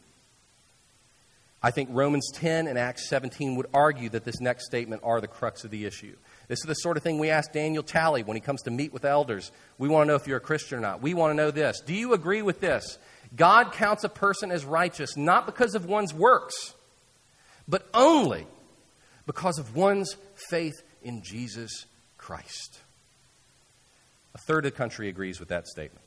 I 1.63 1.73
think 1.73 1.89
Romans 1.93 2.31
10 2.35 2.69
and 2.69 2.79
Acts 2.79 3.09
17 3.09 3.57
would 3.57 3.67
argue 3.75 4.09
that 4.11 4.25
this 4.25 4.41
next 4.41 4.67
statement 4.67 5.03
are 5.05 5.21
the 5.21 5.27
crux 5.27 5.65
of 5.65 5.71
the 5.71 5.87
issue. 5.87 6.15
This 6.47 6.61
is 6.61 6.67
the 6.67 6.75
sort 6.75 6.97
of 6.97 7.03
thing 7.03 7.19
we 7.19 7.31
ask 7.31 7.53
Daniel 7.53 7.83
Talley 7.83 8.23
when 8.23 8.37
he 8.37 8.41
comes 8.41 8.63
to 8.63 8.71
meet 8.71 8.93
with 8.93 9.05
elders. 9.05 9.51
We 9.77 9.89
want 9.89 10.07
to 10.07 10.09
know 10.09 10.15
if 10.15 10.27
you're 10.27 10.37
a 10.37 10.41
Christian 10.41 10.79
or 10.79 10.81
not. 10.81 11.03
We 11.03 11.15
want 11.15 11.33
to 11.33 11.35
know 11.35 11.51
this. 11.51 11.81
Do 11.81 11.95
you 11.95 12.13
agree 12.13 12.43
with 12.43 12.61
this? 12.61 12.99
God 13.35 13.73
counts 13.73 14.05
a 14.05 14.09
person 14.09 14.51
as 14.51 14.65
righteous 14.65 15.17
not 15.17 15.47
because 15.47 15.75
of 15.75 15.85
one's 15.85 16.15
works, 16.15 16.75
but 17.67 17.87
only 17.93 18.47
because 19.27 19.59
of 19.59 19.75
one's 19.75 20.17
faith 20.49 20.83
in 21.03 21.23
Jesus 21.23 21.87
Christ. 22.17 22.81
A 24.35 24.39
third 24.39 24.65
of 24.65 24.73
the 24.73 24.77
country 24.79 25.09
agrees 25.09 25.41
with 25.41 25.49
that 25.49 25.67
statement. 25.67 26.05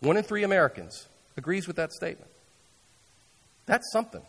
One 0.00 0.16
in 0.16 0.22
three 0.22 0.42
Americans 0.42 1.08
agrees 1.36 1.66
with 1.66 1.76
that 1.76 1.92
statement. 1.92 2.30
That's 3.72 3.90
something. 3.90 4.20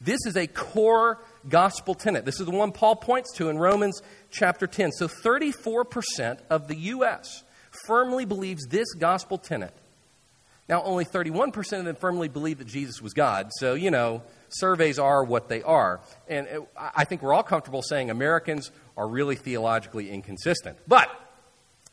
This 0.00 0.20
is 0.24 0.34
a 0.34 0.46
core 0.46 1.18
gospel 1.50 1.94
tenet. 1.94 2.24
This 2.24 2.40
is 2.40 2.46
the 2.46 2.50
one 2.50 2.72
Paul 2.72 2.96
points 2.96 3.34
to 3.34 3.50
in 3.50 3.58
Romans 3.58 4.00
chapter 4.30 4.66
10. 4.66 4.92
So 4.92 5.06
34% 5.06 6.38
of 6.48 6.66
the 6.66 6.76
U.S. 6.76 7.44
firmly 7.86 8.24
believes 8.24 8.64
this 8.68 8.94
gospel 8.94 9.36
tenet. 9.36 9.74
Now, 10.66 10.82
only 10.82 11.04
31% 11.04 11.78
of 11.78 11.84
them 11.84 11.96
firmly 11.96 12.28
believe 12.28 12.56
that 12.56 12.66
Jesus 12.66 13.02
was 13.02 13.12
God. 13.12 13.50
So, 13.58 13.74
you 13.74 13.90
know, 13.90 14.22
surveys 14.48 14.98
are 14.98 15.22
what 15.24 15.50
they 15.50 15.62
are. 15.62 16.00
And 16.26 16.48
I 16.74 17.04
think 17.04 17.20
we're 17.20 17.34
all 17.34 17.42
comfortable 17.42 17.82
saying 17.82 18.08
Americans 18.08 18.70
are 18.96 19.06
really 19.06 19.36
theologically 19.36 20.10
inconsistent. 20.10 20.78
But 20.88 21.10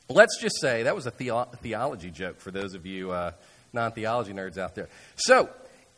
let's 0.08 0.40
just 0.40 0.62
say 0.62 0.84
that 0.84 0.96
was 0.96 1.06
a 1.06 1.12
theo- 1.12 1.50
theology 1.62 2.12
joke 2.12 2.40
for 2.40 2.52
those 2.52 2.76
of 2.76 2.86
you 2.86 3.12
uh, 3.12 3.32
non 3.74 3.92
theology 3.92 4.32
nerds 4.32 4.58
out 4.58 4.74
there. 4.74 4.88
So, 5.18 5.50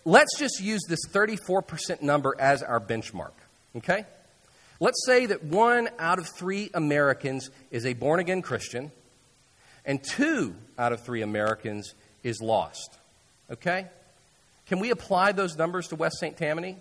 let's 0.08 0.40
just 0.40 0.62
use 0.62 0.82
this 0.88 1.02
34% 1.12 2.02
number 2.02 2.34
as 2.40 2.64
our 2.64 2.80
benchmark, 2.80 3.34
okay? 3.76 4.06
Let's 4.80 5.06
say 5.06 5.26
that 5.26 5.44
one 5.44 5.90
out 6.00 6.18
of 6.18 6.28
three 6.30 6.70
Americans 6.74 7.50
is 7.72 7.86
a 7.86 7.94
born 7.94 8.22
again 8.22 8.42
Christian, 8.42 8.92
and 9.86 10.02
two 10.02 10.56
out 10.78 10.94
of 10.94 11.04
three 11.04 11.22
Americans 11.24 11.94
is 12.24 12.42
lost, 12.42 12.98
okay? 13.52 13.88
Can 14.68 14.80
we 14.80 14.92
apply 14.92 15.34
those 15.34 15.58
numbers 15.58 15.90
to 15.90 15.98
West 15.98 16.20
St. 16.20 16.38
Tammany? 16.38 16.78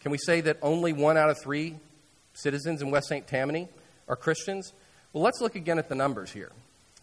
Can 0.00 0.10
we 0.10 0.18
say 0.18 0.40
that 0.40 0.56
only 0.62 0.94
one 0.94 1.18
out 1.18 1.28
of 1.28 1.36
three 1.42 1.76
citizens 2.32 2.80
in 2.80 2.90
West 2.90 3.08
St. 3.08 3.26
Tammany 3.26 3.68
are 4.08 4.16
Christians? 4.16 4.72
Well, 5.12 5.22
let's 5.22 5.42
look 5.42 5.54
again 5.54 5.78
at 5.78 5.90
the 5.90 5.94
numbers 5.94 6.32
here. 6.32 6.52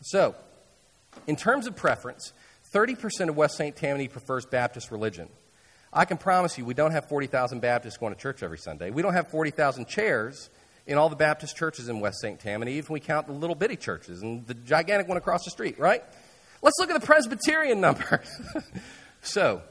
So, 0.01 0.33
in 1.27 1.35
terms 1.35 1.67
of 1.67 1.75
preference, 1.75 2.33
30% 2.73 3.29
of 3.29 3.35
West 3.35 3.57
St. 3.57 3.75
Tammany 3.75 4.07
prefers 4.07 4.47
Baptist 4.47 4.89
religion. 4.89 5.29
I 5.93 6.05
can 6.05 6.17
promise 6.17 6.57
you, 6.57 6.65
we 6.65 6.73
don't 6.73 6.91
have 6.91 7.09
40,000 7.09 7.59
Baptists 7.59 7.97
going 7.97 8.13
to 8.13 8.19
church 8.19 8.43
every 8.43 8.57
Sunday. 8.57 8.91
We 8.91 9.01
don't 9.01 9.13
have 9.13 9.29
40,000 9.29 9.87
chairs 9.87 10.49
in 10.87 10.97
all 10.97 11.09
the 11.09 11.15
Baptist 11.15 11.55
churches 11.55 11.89
in 11.89 11.99
West 11.99 12.19
St. 12.21 12.39
Tammany, 12.39 12.71
even 12.71 12.85
if 12.85 12.89
we 12.89 12.99
count 12.99 13.27
the 13.27 13.33
little 13.33 13.55
bitty 13.55 13.75
churches 13.75 14.21
and 14.21 14.47
the 14.47 14.53
gigantic 14.53 15.07
one 15.07 15.17
across 15.17 15.43
the 15.43 15.51
street, 15.51 15.77
right? 15.79 16.03
Let's 16.61 16.77
look 16.79 16.89
at 16.89 16.99
the 16.99 17.05
Presbyterian 17.05 17.81
number. 17.81 18.21
so, 19.21 19.61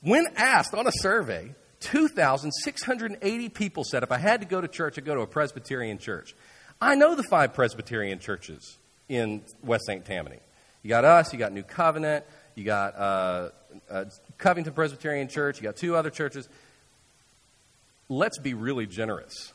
when 0.00 0.26
asked 0.36 0.74
on 0.74 0.86
a 0.86 0.92
survey, 0.92 1.54
2,680 1.80 3.48
people 3.50 3.84
said, 3.84 4.02
if 4.02 4.10
I 4.10 4.18
had 4.18 4.40
to 4.40 4.46
go 4.46 4.60
to 4.60 4.68
church, 4.68 4.98
I'd 4.98 5.04
go 5.04 5.14
to 5.14 5.20
a 5.20 5.26
Presbyterian 5.26 5.98
church. 5.98 6.34
I 6.80 6.94
know 6.94 7.14
the 7.14 7.22
five 7.24 7.54
Presbyterian 7.54 8.18
churches 8.18 8.78
in 9.08 9.42
West 9.62 9.84
St. 9.86 10.04
Tammany. 10.04 10.40
You 10.82 10.88
got 10.88 11.04
us, 11.04 11.32
you 11.32 11.38
got 11.38 11.52
New 11.52 11.62
Covenant, 11.62 12.24
you 12.54 12.64
got 12.64 12.96
uh, 12.96 13.50
uh, 13.90 14.04
Covington 14.38 14.72
Presbyterian 14.72 15.28
Church, 15.28 15.58
you 15.58 15.64
got 15.64 15.76
two 15.76 15.96
other 15.96 16.10
churches. 16.10 16.48
Let's 18.08 18.38
be 18.38 18.54
really 18.54 18.86
generous. 18.86 19.52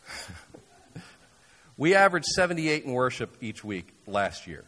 we 1.77 1.95
averaged 1.95 2.25
78 2.27 2.83
in 2.85 2.91
worship 2.91 3.38
each 3.41 3.63
week 3.63 3.93
last 4.07 4.47
year. 4.47 4.65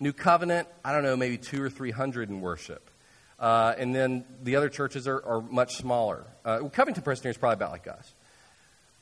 New 0.00 0.12
Covenant, 0.12 0.66
I 0.84 0.92
don't 0.92 1.02
know, 1.02 1.16
maybe 1.16 1.36
two 1.36 1.62
or 1.62 1.68
three 1.68 1.90
hundred 1.90 2.30
in 2.30 2.40
worship. 2.40 2.90
Uh, 3.38 3.74
and 3.78 3.94
then 3.94 4.24
the 4.42 4.56
other 4.56 4.68
churches 4.68 5.06
are, 5.06 5.22
are 5.24 5.40
much 5.40 5.76
smaller. 5.76 6.24
Uh, 6.44 6.68
Covington 6.68 7.02
Presbyterian 7.02 7.34
is 7.34 7.38
probably 7.38 7.54
about 7.54 7.72
like 7.72 7.86
us. 7.86 8.12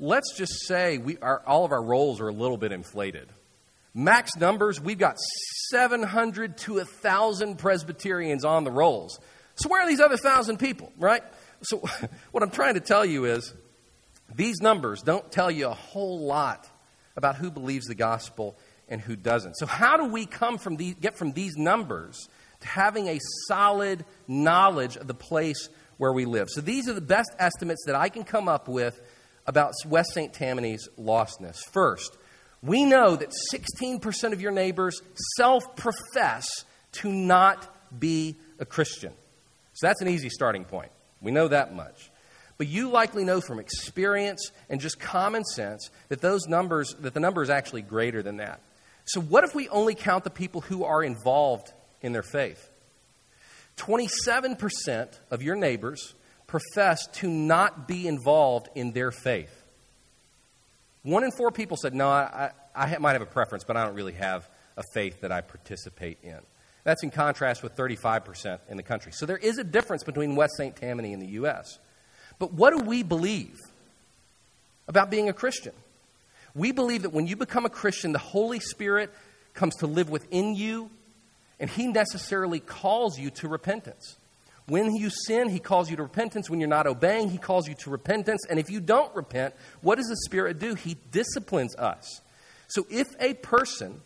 Let's 0.00 0.36
just 0.36 0.66
say 0.66 0.98
we 0.98 1.18
are, 1.18 1.42
all 1.46 1.64
of 1.64 1.72
our 1.72 1.82
rolls 1.82 2.20
are 2.20 2.28
a 2.28 2.32
little 2.32 2.56
bit 2.56 2.70
inflated. 2.70 3.28
Max 3.94 4.36
numbers, 4.36 4.80
we've 4.80 4.98
got 4.98 5.16
700 5.70 6.56
to 6.58 6.74
1,000 6.74 7.58
Presbyterians 7.58 8.44
on 8.44 8.62
the 8.62 8.70
rolls. 8.70 9.18
So, 9.58 9.68
where 9.68 9.82
are 9.82 9.88
these 9.88 10.00
other 10.00 10.14
1,000 10.14 10.58
people, 10.58 10.92
right? 10.98 11.22
So, 11.62 11.82
what 12.30 12.42
I'm 12.42 12.50
trying 12.50 12.74
to 12.74 12.80
tell 12.80 13.04
you 13.04 13.24
is 13.24 13.52
these 14.34 14.60
numbers 14.60 15.02
don't 15.02 15.30
tell 15.30 15.50
you 15.50 15.68
a 15.68 15.74
whole 15.74 16.20
lot 16.20 16.68
about 17.16 17.36
who 17.36 17.50
believes 17.50 17.86
the 17.86 17.94
gospel 17.94 18.56
and 18.88 19.00
who 19.00 19.16
doesn't. 19.16 19.56
So, 19.56 19.66
how 19.66 19.96
do 19.96 20.06
we 20.06 20.26
come 20.26 20.58
from 20.58 20.76
these, 20.76 20.94
get 20.94 21.16
from 21.16 21.32
these 21.32 21.56
numbers 21.56 22.28
to 22.60 22.68
having 22.68 23.08
a 23.08 23.18
solid 23.48 24.04
knowledge 24.26 24.96
of 24.96 25.06
the 25.06 25.14
place 25.14 25.68
where 25.96 26.12
we 26.12 26.24
live? 26.24 26.48
So, 26.50 26.60
these 26.60 26.88
are 26.88 26.94
the 26.94 27.00
best 27.00 27.30
estimates 27.38 27.82
that 27.86 27.96
I 27.96 28.08
can 28.08 28.24
come 28.24 28.48
up 28.48 28.68
with 28.68 29.00
about 29.46 29.72
West 29.86 30.10
St. 30.14 30.32
Tammany's 30.32 30.88
lostness. 30.98 31.58
First, 31.72 32.16
we 32.62 32.84
know 32.84 33.16
that 33.16 33.32
16% 33.52 34.32
of 34.32 34.40
your 34.40 34.52
neighbors 34.52 35.00
self 35.36 35.74
profess 35.74 36.46
to 36.92 37.10
not 37.10 37.68
be 37.98 38.36
a 38.58 38.64
Christian. 38.64 39.12
So 39.78 39.86
that's 39.86 40.02
an 40.02 40.08
easy 40.08 40.28
starting 40.28 40.64
point. 40.64 40.90
We 41.20 41.30
know 41.30 41.46
that 41.46 41.72
much. 41.72 42.10
But 42.56 42.66
you 42.66 42.90
likely 42.90 43.22
know 43.22 43.40
from 43.40 43.60
experience 43.60 44.50
and 44.68 44.80
just 44.80 44.98
common 44.98 45.44
sense 45.44 45.88
that 46.08 46.20
those 46.20 46.48
numbers 46.48 46.96
that 46.98 47.14
the 47.14 47.20
number 47.20 47.44
is 47.44 47.48
actually 47.48 47.82
greater 47.82 48.20
than 48.20 48.38
that. 48.38 48.60
So 49.04 49.20
what 49.20 49.44
if 49.44 49.54
we 49.54 49.68
only 49.68 49.94
count 49.94 50.24
the 50.24 50.30
people 50.30 50.62
who 50.62 50.82
are 50.82 51.04
involved 51.04 51.72
in 52.02 52.12
their 52.12 52.24
faith? 52.24 52.68
27% 53.76 55.20
of 55.30 55.42
your 55.44 55.54
neighbors 55.54 56.14
profess 56.48 57.06
to 57.12 57.28
not 57.30 57.86
be 57.86 58.08
involved 58.08 58.68
in 58.74 58.90
their 58.90 59.12
faith. 59.12 59.62
One 61.04 61.22
in 61.22 61.30
four 61.30 61.52
people 61.52 61.76
said, 61.76 61.94
No, 61.94 62.08
I, 62.08 62.50
I 62.74 62.98
might 62.98 63.12
have 63.12 63.22
a 63.22 63.26
preference, 63.26 63.62
but 63.62 63.76
I 63.76 63.86
don't 63.86 63.94
really 63.94 64.14
have 64.14 64.48
a 64.76 64.82
faith 64.92 65.20
that 65.20 65.30
I 65.30 65.40
participate 65.40 66.18
in. 66.24 66.40
That's 66.88 67.02
in 67.02 67.10
contrast 67.10 67.62
with 67.62 67.76
35% 67.76 68.60
in 68.70 68.78
the 68.78 68.82
country. 68.82 69.12
So 69.12 69.26
there 69.26 69.36
is 69.36 69.58
a 69.58 69.62
difference 69.62 70.02
between 70.04 70.36
West 70.36 70.54
St. 70.56 70.74
Tammany 70.74 71.12
and 71.12 71.20
the 71.20 71.32
U.S. 71.32 71.78
But 72.38 72.54
what 72.54 72.74
do 72.74 72.82
we 72.82 73.02
believe 73.02 73.58
about 74.88 75.10
being 75.10 75.28
a 75.28 75.34
Christian? 75.34 75.74
We 76.54 76.72
believe 76.72 77.02
that 77.02 77.10
when 77.10 77.26
you 77.26 77.36
become 77.36 77.66
a 77.66 77.68
Christian, 77.68 78.12
the 78.12 78.18
Holy 78.18 78.58
Spirit 78.58 79.12
comes 79.52 79.76
to 79.80 79.86
live 79.86 80.08
within 80.08 80.54
you, 80.54 80.88
and 81.60 81.68
He 81.68 81.88
necessarily 81.88 82.58
calls 82.58 83.18
you 83.18 83.28
to 83.32 83.48
repentance. 83.48 84.16
When 84.66 84.96
you 84.96 85.10
sin, 85.10 85.50
he 85.50 85.58
calls 85.58 85.90
you 85.90 85.96
to 85.96 86.02
repentance. 86.02 86.48
When 86.48 86.58
you're 86.58 86.70
not 86.70 86.86
obeying, 86.86 87.28
he 87.28 87.36
calls 87.36 87.68
you 87.68 87.74
to 87.80 87.90
repentance. 87.90 88.46
And 88.48 88.58
if 88.58 88.70
you 88.70 88.80
don't 88.80 89.14
repent, 89.14 89.52
what 89.82 89.96
does 89.96 90.06
the 90.06 90.16
Spirit 90.24 90.58
do? 90.58 90.74
He 90.74 90.96
disciplines 91.10 91.76
us. 91.76 92.22
So 92.66 92.86
if 92.88 93.08
a 93.20 93.34
person 93.34 94.00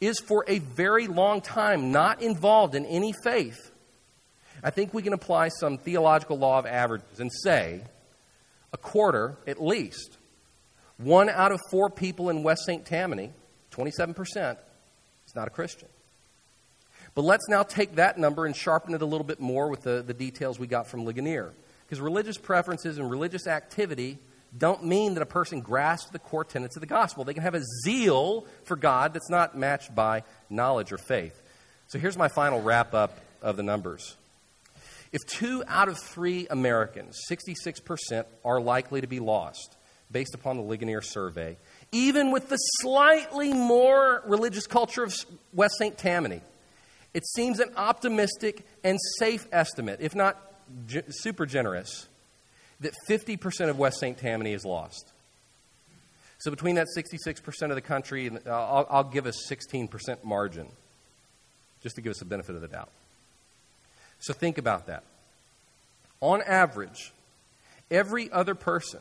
is 0.00 0.18
for 0.20 0.44
a 0.48 0.58
very 0.58 1.06
long 1.06 1.40
time 1.40 1.92
not 1.92 2.22
involved 2.22 2.74
in 2.74 2.84
any 2.86 3.12
faith, 3.12 3.70
I 4.62 4.70
think 4.70 4.94
we 4.94 5.02
can 5.02 5.12
apply 5.12 5.48
some 5.48 5.78
theological 5.78 6.38
law 6.38 6.58
of 6.58 6.66
averages 6.66 7.20
and 7.20 7.30
say 7.42 7.82
a 8.72 8.76
quarter 8.76 9.36
at 9.46 9.62
least, 9.62 10.18
one 10.96 11.28
out 11.28 11.52
of 11.52 11.60
four 11.70 11.90
people 11.90 12.30
in 12.30 12.42
West 12.42 12.64
St. 12.64 12.84
Tammany, 12.84 13.32
27%, 13.70 14.56
is 15.26 15.34
not 15.34 15.48
a 15.48 15.50
Christian. 15.50 15.88
But 17.14 17.22
let's 17.22 17.48
now 17.48 17.62
take 17.62 17.96
that 17.96 18.18
number 18.18 18.46
and 18.46 18.56
sharpen 18.56 18.94
it 18.94 19.02
a 19.02 19.06
little 19.06 19.26
bit 19.26 19.38
more 19.38 19.68
with 19.68 19.82
the, 19.82 20.02
the 20.02 20.14
details 20.14 20.58
we 20.58 20.66
got 20.66 20.88
from 20.88 21.04
Ligonier. 21.04 21.52
Because 21.86 22.00
religious 22.00 22.38
preferences 22.38 22.98
and 22.98 23.10
religious 23.10 23.46
activity 23.46 24.18
don't 24.56 24.84
mean 24.84 25.14
that 25.14 25.22
a 25.22 25.26
person 25.26 25.60
grasps 25.60 26.10
the 26.10 26.18
core 26.18 26.44
tenets 26.44 26.76
of 26.76 26.80
the 26.80 26.86
gospel. 26.86 27.24
They 27.24 27.34
can 27.34 27.42
have 27.42 27.54
a 27.54 27.62
zeal 27.84 28.46
for 28.64 28.76
God 28.76 29.12
that's 29.12 29.30
not 29.30 29.56
matched 29.56 29.94
by 29.94 30.22
knowledge 30.48 30.92
or 30.92 30.98
faith. 30.98 31.40
So 31.88 31.98
here's 31.98 32.16
my 32.16 32.28
final 32.28 32.62
wrap 32.62 32.94
up 32.94 33.18
of 33.42 33.56
the 33.56 33.62
numbers. 33.62 34.16
If 35.12 35.24
two 35.26 35.62
out 35.68 35.88
of 35.88 35.98
three 35.98 36.46
Americans, 36.50 37.16
66%, 37.30 38.24
are 38.44 38.60
likely 38.60 39.00
to 39.00 39.06
be 39.06 39.20
lost 39.20 39.76
based 40.10 40.34
upon 40.34 40.56
the 40.56 40.62
Ligonier 40.62 41.02
survey, 41.02 41.56
even 41.92 42.30
with 42.30 42.48
the 42.48 42.56
slightly 42.56 43.52
more 43.52 44.22
religious 44.26 44.66
culture 44.66 45.04
of 45.04 45.14
West 45.52 45.74
St. 45.78 45.96
Tammany, 45.96 46.40
it 47.12 47.24
seems 47.28 47.60
an 47.60 47.70
optimistic 47.76 48.66
and 48.82 48.98
safe 49.18 49.46
estimate, 49.52 50.00
if 50.00 50.14
not 50.14 50.36
super 51.10 51.46
generous, 51.46 52.08
that 52.84 52.94
50% 53.08 53.68
of 53.68 53.78
West 53.78 53.98
St. 53.98 54.16
Tammany 54.16 54.52
is 54.52 54.64
lost. 54.64 55.12
So 56.38 56.50
between 56.50 56.74
that 56.74 56.88
66% 56.96 57.62
of 57.62 57.74
the 57.74 57.80
country, 57.80 58.30
I'll, 58.46 58.86
I'll 58.90 59.04
give 59.04 59.26
a 59.26 59.32
16% 59.50 60.24
margin, 60.24 60.68
just 61.82 61.96
to 61.96 62.02
give 62.02 62.10
us 62.10 62.18
the 62.18 62.24
benefit 62.24 62.54
of 62.54 62.60
the 62.60 62.68
doubt. 62.68 62.90
So 64.20 64.32
think 64.32 64.58
about 64.58 64.86
that. 64.86 65.04
On 66.20 66.42
average, 66.42 67.12
every 67.90 68.30
other 68.30 68.54
person 68.54 69.00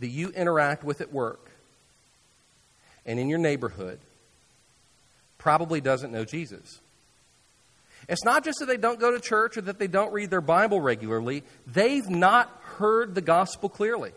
that 0.00 0.08
you 0.08 0.30
interact 0.30 0.84
with 0.84 1.00
at 1.00 1.12
work 1.12 1.50
and 3.06 3.18
in 3.18 3.28
your 3.28 3.38
neighborhood 3.38 3.98
probably 5.38 5.80
doesn't 5.80 6.12
know 6.12 6.24
Jesus. 6.24 6.80
It's 8.08 8.24
not 8.24 8.44
just 8.44 8.58
that 8.60 8.66
they 8.66 8.76
don't 8.76 8.98
go 8.98 9.10
to 9.12 9.20
church 9.20 9.56
or 9.56 9.62
that 9.62 9.78
they 9.78 9.86
don't 9.86 10.12
read 10.12 10.30
their 10.30 10.40
Bible 10.40 10.80
regularly, 10.80 11.44
they've 11.66 12.08
not 12.08 12.48
heard 12.62 13.14
the 13.14 13.20
gospel 13.20 13.68
clearly. 13.68 14.12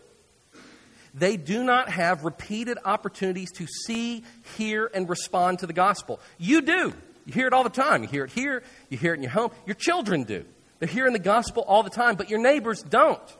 They 1.14 1.38
do 1.38 1.64
not 1.64 1.88
have 1.88 2.24
repeated 2.24 2.78
opportunities 2.84 3.50
to 3.52 3.66
see, 3.66 4.22
hear, 4.56 4.90
and 4.92 5.08
respond 5.08 5.60
to 5.60 5.66
the 5.66 5.72
gospel. 5.72 6.20
You 6.36 6.60
do. 6.60 6.92
You 7.24 7.32
hear 7.32 7.46
it 7.46 7.54
all 7.54 7.64
the 7.64 7.70
time. 7.70 8.02
You 8.02 8.08
hear 8.08 8.24
it 8.24 8.32
here, 8.32 8.62
you 8.90 8.98
hear 8.98 9.14
it 9.14 9.16
in 9.16 9.22
your 9.22 9.32
home. 9.32 9.50
Your 9.64 9.74
children 9.74 10.24
do. 10.24 10.44
They're 10.78 10.88
hearing 10.88 11.14
the 11.14 11.18
gospel 11.18 11.64
all 11.66 11.82
the 11.82 11.90
time, 11.90 12.16
but 12.16 12.28
your 12.28 12.38
neighbors 12.38 12.82
don't. 12.82 13.36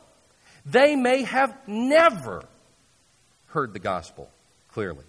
They 0.65 0.97
may 0.97 1.23
have 1.23 1.57
never 1.69 2.45
heard 3.49 3.73
the 3.73 3.79
gospel 3.79 4.31
clearly. 4.73 5.05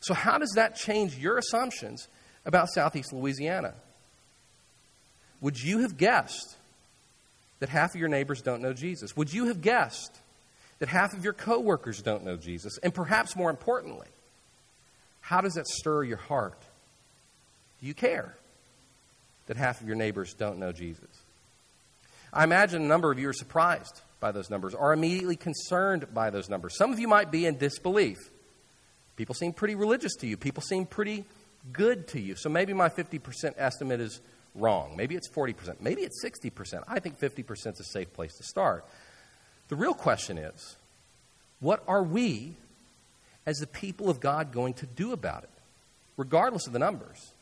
So, 0.00 0.14
how 0.14 0.38
does 0.38 0.52
that 0.56 0.74
change 0.74 1.16
your 1.16 1.38
assumptions 1.38 2.08
about 2.44 2.68
Southeast 2.68 3.12
Louisiana? 3.12 3.74
Would 5.40 5.60
you 5.60 5.80
have 5.80 5.96
guessed 5.96 6.56
that 7.58 7.68
half 7.68 7.94
of 7.94 8.00
your 8.00 8.08
neighbors 8.08 8.42
don't 8.42 8.62
know 8.62 8.72
Jesus? 8.72 9.16
Would 9.16 9.32
you 9.32 9.46
have 9.46 9.60
guessed 9.60 10.16
that 10.78 10.88
half 10.88 11.12
of 11.14 11.24
your 11.24 11.32
coworkers 11.32 12.02
don't 12.02 12.24
know 12.24 12.36
Jesus? 12.36 12.78
And 12.82 12.94
perhaps 12.94 13.36
more 13.36 13.50
importantly, 13.50 14.08
how 15.20 15.40
does 15.40 15.54
that 15.54 15.66
stir 15.66 16.04
your 16.04 16.16
heart? 16.16 16.60
Do 17.80 17.86
you 17.86 17.94
care 17.94 18.34
that 19.46 19.56
half 19.56 19.80
of 19.80 19.86
your 19.86 19.96
neighbors 19.96 20.34
don't 20.34 20.58
know 20.58 20.72
Jesus? 20.72 21.08
I 22.32 22.44
imagine 22.44 22.82
a 22.82 22.86
number 22.86 23.12
of 23.12 23.18
you 23.18 23.28
are 23.28 23.34
surprised 23.34 24.00
by 24.20 24.32
those 24.32 24.48
numbers, 24.48 24.74
are 24.74 24.92
immediately 24.92 25.36
concerned 25.36 26.14
by 26.14 26.30
those 26.30 26.48
numbers. 26.48 26.76
Some 26.76 26.92
of 26.92 26.98
you 26.98 27.08
might 27.08 27.30
be 27.30 27.44
in 27.44 27.58
disbelief. 27.58 28.18
People 29.16 29.34
seem 29.34 29.52
pretty 29.52 29.74
religious 29.74 30.14
to 30.20 30.26
you. 30.26 30.36
People 30.36 30.62
seem 30.62 30.86
pretty 30.86 31.24
good 31.70 32.08
to 32.08 32.20
you. 32.20 32.34
So 32.34 32.48
maybe 32.48 32.72
my 32.72 32.88
50% 32.88 33.54
estimate 33.56 34.00
is 34.00 34.20
wrong. 34.54 34.96
Maybe 34.96 35.14
it's 35.14 35.28
40%. 35.28 35.80
Maybe 35.80 36.02
it's 36.02 36.24
60%. 36.24 36.82
I 36.88 36.98
think 36.98 37.18
50% 37.18 37.72
is 37.72 37.80
a 37.80 37.84
safe 37.84 38.12
place 38.12 38.34
to 38.36 38.42
start. 38.42 38.84
The 39.68 39.76
real 39.76 39.94
question 39.94 40.38
is 40.38 40.76
what 41.60 41.82
are 41.86 42.02
we, 42.02 42.56
as 43.46 43.58
the 43.58 43.66
people 43.66 44.10
of 44.10 44.20
God, 44.20 44.52
going 44.52 44.74
to 44.74 44.86
do 44.86 45.12
about 45.12 45.44
it, 45.44 45.50
regardless 46.16 46.66
of 46.66 46.72
the 46.72 46.78
numbers? 46.78 47.32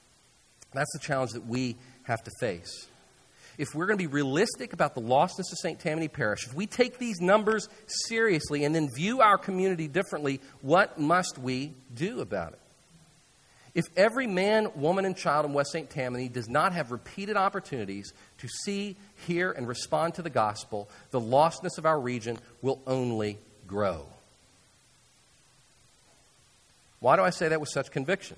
That's 0.72 0.92
the 0.92 1.00
challenge 1.00 1.32
that 1.32 1.46
we 1.46 1.76
have 2.04 2.22
to 2.22 2.30
face. 2.38 2.86
If 3.58 3.74
we're 3.74 3.86
going 3.86 3.98
to 3.98 4.02
be 4.02 4.06
realistic 4.06 4.72
about 4.72 4.94
the 4.94 5.00
lostness 5.00 5.50
of 5.52 5.58
St. 5.60 5.78
Tammany 5.78 6.08
Parish, 6.08 6.46
if 6.46 6.54
we 6.54 6.66
take 6.66 6.98
these 6.98 7.20
numbers 7.20 7.68
seriously 7.86 8.64
and 8.64 8.74
then 8.74 8.88
view 8.94 9.20
our 9.20 9.36
community 9.36 9.88
differently, 9.88 10.40
what 10.62 10.98
must 10.98 11.38
we 11.38 11.72
do 11.94 12.20
about 12.20 12.52
it? 12.52 12.58
If 13.74 13.86
every 13.96 14.26
man, 14.26 14.68
woman, 14.74 15.04
and 15.04 15.16
child 15.16 15.46
in 15.46 15.52
West 15.52 15.72
St. 15.72 15.88
Tammany 15.88 16.28
does 16.28 16.48
not 16.48 16.72
have 16.72 16.90
repeated 16.90 17.36
opportunities 17.36 18.12
to 18.38 18.48
see, 18.48 18.96
hear, 19.26 19.52
and 19.52 19.68
respond 19.68 20.14
to 20.14 20.22
the 20.22 20.30
gospel, 20.30 20.88
the 21.10 21.20
lostness 21.20 21.78
of 21.78 21.86
our 21.86 22.00
region 22.00 22.38
will 22.62 22.80
only 22.86 23.38
grow. 23.66 24.06
Why 26.98 27.16
do 27.16 27.22
I 27.22 27.30
say 27.30 27.48
that 27.48 27.60
with 27.60 27.70
such 27.70 27.90
conviction? 27.90 28.36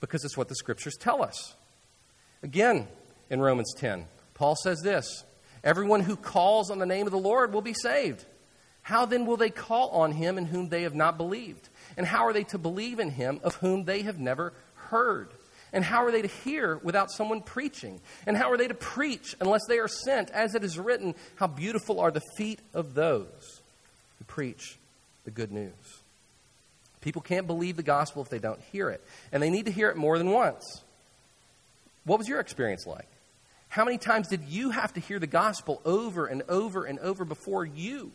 Because 0.00 0.24
it's 0.24 0.36
what 0.36 0.48
the 0.48 0.54
scriptures 0.54 0.96
tell 0.98 1.22
us. 1.22 1.54
Again, 2.42 2.86
in 3.30 3.40
Romans 3.40 3.72
10, 3.76 4.06
Paul 4.34 4.54
says 4.62 4.80
this 4.82 5.24
Everyone 5.62 6.00
who 6.00 6.14
calls 6.16 6.70
on 6.70 6.78
the 6.78 6.86
name 6.86 7.06
of 7.06 7.12
the 7.12 7.18
Lord 7.18 7.52
will 7.52 7.62
be 7.62 7.72
saved. 7.74 8.24
How 8.84 9.06
then 9.06 9.24
will 9.24 9.38
they 9.38 9.50
call 9.50 9.88
on 9.90 10.12
him 10.12 10.36
in 10.36 10.44
whom 10.44 10.68
they 10.68 10.82
have 10.82 10.94
not 10.94 11.16
believed? 11.16 11.70
And 11.96 12.06
how 12.06 12.26
are 12.26 12.34
they 12.34 12.44
to 12.44 12.58
believe 12.58 13.00
in 13.00 13.10
him 13.10 13.40
of 13.42 13.56
whom 13.56 13.84
they 13.84 14.02
have 14.02 14.18
never 14.18 14.52
heard? 14.74 15.30
And 15.72 15.82
how 15.82 16.04
are 16.04 16.12
they 16.12 16.20
to 16.20 16.28
hear 16.28 16.78
without 16.82 17.10
someone 17.10 17.40
preaching? 17.40 18.00
And 18.26 18.36
how 18.36 18.52
are 18.52 18.58
they 18.58 18.68
to 18.68 18.74
preach 18.74 19.34
unless 19.40 19.62
they 19.68 19.78
are 19.78 19.88
sent? 19.88 20.30
As 20.30 20.54
it 20.54 20.62
is 20.62 20.78
written, 20.78 21.14
how 21.36 21.46
beautiful 21.46 21.98
are 21.98 22.10
the 22.10 22.20
feet 22.36 22.60
of 22.74 22.92
those 22.94 23.62
who 24.18 24.24
preach 24.26 24.78
the 25.24 25.30
good 25.30 25.50
news. 25.50 25.72
People 27.00 27.22
can't 27.22 27.46
believe 27.46 27.76
the 27.76 27.82
gospel 27.82 28.22
if 28.22 28.28
they 28.28 28.38
don't 28.38 28.60
hear 28.70 28.90
it. 28.90 29.02
And 29.32 29.42
they 29.42 29.50
need 29.50 29.64
to 29.64 29.72
hear 29.72 29.88
it 29.88 29.96
more 29.96 30.18
than 30.18 30.30
once. 30.30 30.82
What 32.04 32.18
was 32.18 32.28
your 32.28 32.38
experience 32.38 32.86
like? 32.86 33.08
How 33.68 33.86
many 33.86 33.96
times 33.96 34.28
did 34.28 34.44
you 34.44 34.70
have 34.70 34.92
to 34.92 35.00
hear 35.00 35.18
the 35.18 35.26
gospel 35.26 35.80
over 35.86 36.26
and 36.26 36.42
over 36.50 36.84
and 36.84 36.98
over 36.98 37.24
before 37.24 37.64
you 37.64 38.12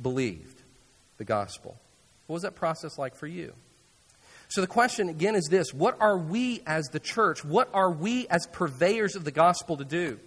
believed 0.00 0.62
the 1.18 1.24
gospel? 1.24 1.76
What 2.26 2.34
was 2.34 2.42
that 2.42 2.54
process 2.54 2.98
like 2.98 3.14
for 3.14 3.26
you? 3.26 3.52
So 4.48 4.60
the 4.60 4.66
question 4.66 5.08
again 5.08 5.34
is 5.34 5.48
this 5.50 5.72
What 5.72 5.96
are 6.00 6.16
we 6.16 6.62
as 6.66 6.86
the 6.86 7.00
church, 7.00 7.44
what 7.44 7.68
are 7.72 7.90
we 7.90 8.28
as 8.28 8.46
purveyors 8.46 9.16
of 9.16 9.24
the 9.24 9.30
gospel 9.30 9.76
to 9.76 9.84
do? 9.84 10.18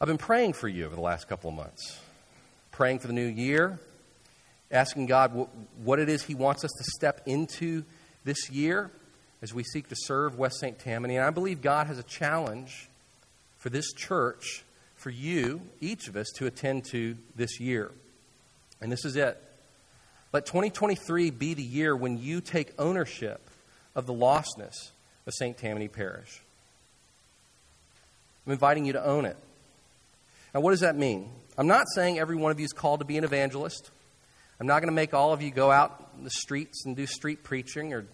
I've 0.00 0.08
been 0.08 0.18
praying 0.18 0.52
for 0.52 0.68
you 0.68 0.86
over 0.86 0.94
the 0.94 1.00
last 1.00 1.28
couple 1.28 1.50
of 1.50 1.56
months, 1.56 2.00
praying 2.70 3.00
for 3.00 3.08
the 3.08 3.12
new 3.12 3.26
year, 3.26 3.80
asking 4.70 5.06
God 5.06 5.34
what, 5.34 5.48
what 5.82 5.98
it 5.98 6.08
is 6.08 6.22
He 6.22 6.34
wants 6.34 6.64
us 6.64 6.70
to 6.70 6.84
step 6.84 7.22
into 7.26 7.84
this 8.24 8.50
year 8.50 8.90
as 9.42 9.52
we 9.54 9.62
seek 9.64 9.88
to 9.88 9.96
serve 9.96 10.38
West 10.38 10.60
St. 10.60 10.78
Tammany. 10.78 11.16
And 11.16 11.24
I 11.24 11.30
believe 11.30 11.62
God 11.62 11.86
has 11.88 11.98
a 11.98 12.02
challenge 12.02 12.88
for 13.56 13.70
this 13.70 13.92
church, 13.92 14.64
for 14.98 15.10
you, 15.10 15.62
each 15.80 16.08
of 16.08 16.16
us, 16.16 16.26
to 16.36 16.46
attend 16.46 16.84
to 16.90 17.16
this 17.34 17.60
year. 17.60 17.90
And 18.80 18.92
this 18.92 19.04
is 19.04 19.16
it. 19.16 19.42
Let 20.32 20.44
2023 20.44 21.30
be 21.30 21.54
the 21.54 21.62
year 21.62 21.96
when 21.96 22.18
you 22.18 22.40
take 22.40 22.72
ownership 22.78 23.40
of 23.94 24.06
the 24.06 24.12
lostness 24.12 24.90
of 25.26 25.32
St. 25.32 25.56
Tammany 25.56 25.88
Parish. 25.88 26.42
I'm 28.46 28.52
inviting 28.52 28.84
you 28.84 28.92
to 28.92 29.04
own 29.04 29.24
it. 29.24 29.36
Now, 30.52 30.60
what 30.60 30.72
does 30.72 30.80
that 30.80 30.96
mean? 30.96 31.30
I'm 31.56 31.66
not 31.66 31.86
saying 31.94 32.18
every 32.18 32.36
one 32.36 32.50
of 32.50 32.58
you 32.58 32.64
is 32.64 32.72
called 32.72 33.00
to 33.00 33.06
be 33.06 33.16
an 33.16 33.24
evangelist. 33.24 33.90
I'm 34.60 34.66
not 34.66 34.80
going 34.80 34.88
to 34.88 34.94
make 34.94 35.14
all 35.14 35.32
of 35.32 35.40
you 35.40 35.50
go 35.50 35.70
out 35.70 36.10
in 36.18 36.24
the 36.24 36.30
streets 36.30 36.84
and 36.84 36.96
do 36.96 37.06
street 37.06 37.44
preaching 37.44 37.94
or 37.94 38.04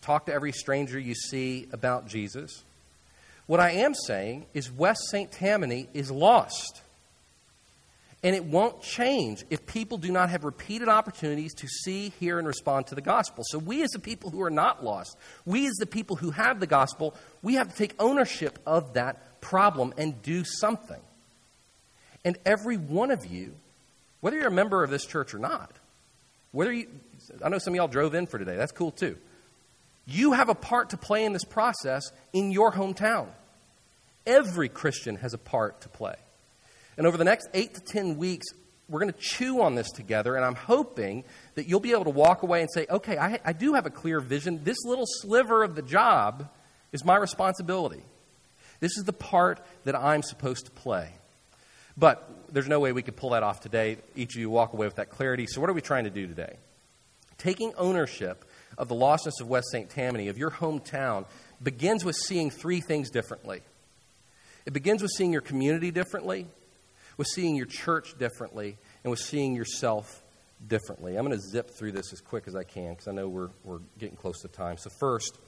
talk 0.00 0.26
to 0.26 0.32
every 0.32 0.52
stranger 0.52 0.98
you 0.98 1.14
see 1.14 1.68
about 1.72 2.08
Jesus. 2.08 2.62
What 3.50 3.58
I 3.58 3.72
am 3.72 3.94
saying 3.94 4.46
is 4.54 4.70
West 4.70 5.00
St. 5.10 5.32
Tammany 5.32 5.88
is 5.92 6.08
lost. 6.08 6.82
And 8.22 8.36
it 8.36 8.44
won't 8.44 8.80
change 8.80 9.42
if 9.50 9.66
people 9.66 9.98
do 9.98 10.12
not 10.12 10.30
have 10.30 10.44
repeated 10.44 10.88
opportunities 10.88 11.52
to 11.54 11.66
see, 11.66 12.12
hear, 12.20 12.38
and 12.38 12.46
respond 12.46 12.86
to 12.86 12.94
the 12.94 13.00
gospel. 13.00 13.42
So, 13.44 13.58
we 13.58 13.82
as 13.82 13.90
the 13.90 13.98
people 13.98 14.30
who 14.30 14.40
are 14.42 14.52
not 14.52 14.84
lost, 14.84 15.16
we 15.44 15.66
as 15.66 15.74
the 15.80 15.86
people 15.86 16.14
who 16.14 16.30
have 16.30 16.60
the 16.60 16.68
gospel, 16.68 17.12
we 17.42 17.54
have 17.54 17.68
to 17.68 17.74
take 17.74 17.92
ownership 17.98 18.56
of 18.68 18.92
that 18.92 19.40
problem 19.40 19.94
and 19.98 20.22
do 20.22 20.44
something. 20.44 21.00
And 22.24 22.38
every 22.46 22.76
one 22.76 23.10
of 23.10 23.26
you, 23.26 23.56
whether 24.20 24.36
you're 24.36 24.46
a 24.46 24.52
member 24.52 24.84
of 24.84 24.90
this 24.90 25.04
church 25.04 25.34
or 25.34 25.40
not, 25.40 25.72
Whether 26.52 26.72
you, 26.72 26.86
I 27.44 27.48
know 27.48 27.58
some 27.58 27.72
of 27.72 27.78
y'all 27.78 27.88
drove 27.88 28.14
in 28.14 28.28
for 28.28 28.38
today. 28.38 28.54
That's 28.54 28.70
cool 28.70 28.92
too. 28.92 29.16
You 30.06 30.34
have 30.34 30.50
a 30.50 30.54
part 30.54 30.90
to 30.90 30.96
play 30.96 31.24
in 31.24 31.32
this 31.32 31.44
process 31.44 32.12
in 32.32 32.52
your 32.52 32.70
hometown. 32.70 33.26
Every 34.26 34.68
Christian 34.68 35.16
has 35.16 35.34
a 35.34 35.38
part 35.38 35.80
to 35.82 35.88
play. 35.88 36.16
And 36.96 37.06
over 37.06 37.16
the 37.16 37.24
next 37.24 37.48
eight 37.54 37.74
to 37.74 37.80
ten 37.80 38.16
weeks, 38.18 38.46
we're 38.88 39.00
going 39.00 39.12
to 39.12 39.18
chew 39.18 39.62
on 39.62 39.76
this 39.76 39.90
together, 39.92 40.34
and 40.34 40.44
I'm 40.44 40.56
hoping 40.56 41.24
that 41.54 41.68
you'll 41.68 41.80
be 41.80 41.92
able 41.92 42.04
to 42.04 42.10
walk 42.10 42.42
away 42.42 42.60
and 42.60 42.68
say, 42.74 42.86
okay, 42.90 43.16
I, 43.16 43.38
I 43.44 43.52
do 43.52 43.74
have 43.74 43.86
a 43.86 43.90
clear 43.90 44.20
vision. 44.20 44.64
This 44.64 44.78
little 44.84 45.06
sliver 45.06 45.62
of 45.62 45.76
the 45.76 45.82
job 45.82 46.48
is 46.92 47.04
my 47.04 47.16
responsibility. 47.16 48.02
This 48.80 48.96
is 48.98 49.04
the 49.04 49.12
part 49.12 49.60
that 49.84 49.94
I'm 49.94 50.22
supposed 50.22 50.64
to 50.64 50.70
play. 50.72 51.12
But 51.96 52.28
there's 52.52 52.68
no 52.68 52.80
way 52.80 52.92
we 52.92 53.02
could 53.02 53.16
pull 53.16 53.30
that 53.30 53.42
off 53.42 53.60
today. 53.60 53.98
Each 54.16 54.34
of 54.34 54.40
you 54.40 54.50
walk 54.50 54.72
away 54.72 54.86
with 54.86 54.96
that 54.96 55.10
clarity. 55.10 55.46
So, 55.46 55.60
what 55.60 55.70
are 55.70 55.74
we 55.74 55.82
trying 55.82 56.04
to 56.04 56.10
do 56.10 56.26
today? 56.26 56.56
Taking 57.38 57.72
ownership 57.76 58.44
of 58.76 58.88
the 58.88 58.94
lostness 58.94 59.40
of 59.40 59.48
West 59.48 59.68
St. 59.70 59.88
Tammany, 59.90 60.28
of 60.28 60.38
your 60.38 60.50
hometown, 60.50 61.26
begins 61.62 62.04
with 62.04 62.16
seeing 62.16 62.50
three 62.50 62.80
things 62.80 63.10
differently. 63.10 63.60
It 64.66 64.72
begins 64.72 65.02
with 65.02 65.10
seeing 65.12 65.32
your 65.32 65.40
community 65.40 65.90
differently, 65.90 66.46
with 67.16 67.26
seeing 67.26 67.56
your 67.56 67.66
church 67.66 68.18
differently, 68.18 68.76
and 69.04 69.10
with 69.10 69.20
seeing 69.20 69.54
yourself 69.54 70.22
differently. 70.66 71.16
I'm 71.16 71.26
going 71.26 71.38
to 71.38 71.42
zip 71.42 71.70
through 71.70 71.92
this 71.92 72.12
as 72.12 72.20
quick 72.20 72.44
as 72.46 72.54
I 72.54 72.64
can 72.64 72.90
because 72.90 73.08
I 73.08 73.12
know 73.12 73.28
we're, 73.28 73.50
we're 73.64 73.80
getting 73.98 74.16
close 74.16 74.40
to 74.42 74.48
time. 74.48 74.76
So, 74.76 74.90
first, 75.00 75.38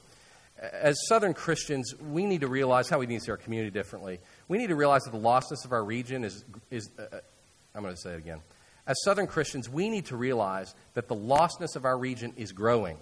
as 0.59 0.97
Southern 1.07 1.33
Christians, 1.33 1.93
we 1.99 2.25
need 2.25 2.41
to 2.41 2.47
realize 2.47 2.89
how 2.89 2.99
we 2.99 3.05
need 3.05 3.19
to 3.19 3.25
see 3.25 3.31
our 3.31 3.37
community 3.37 3.71
differently. 3.71 4.19
We 4.47 4.57
need 4.57 4.67
to 4.67 4.75
realize 4.75 5.03
that 5.03 5.11
the 5.11 5.19
lostness 5.19 5.65
of 5.65 5.71
our 5.71 5.83
region 5.83 6.23
is, 6.23 6.43
is 6.71 6.89
uh, 6.97 7.03
uh 7.15 7.19
I'm 7.75 7.81
going 7.81 7.95
to 7.95 7.99
say 7.99 8.13
it 8.13 8.19
again. 8.19 8.39
As 8.85 9.01
Southern 9.03 9.27
Christians, 9.27 9.69
we 9.69 9.89
need 9.89 10.05
to 10.07 10.17
realize 10.17 10.75
that 10.93 11.07
the 11.07 11.15
lostness 11.15 11.75
of 11.75 11.85
our 11.85 11.97
region 11.97 12.33
is 12.35 12.51
growing, 12.51 12.97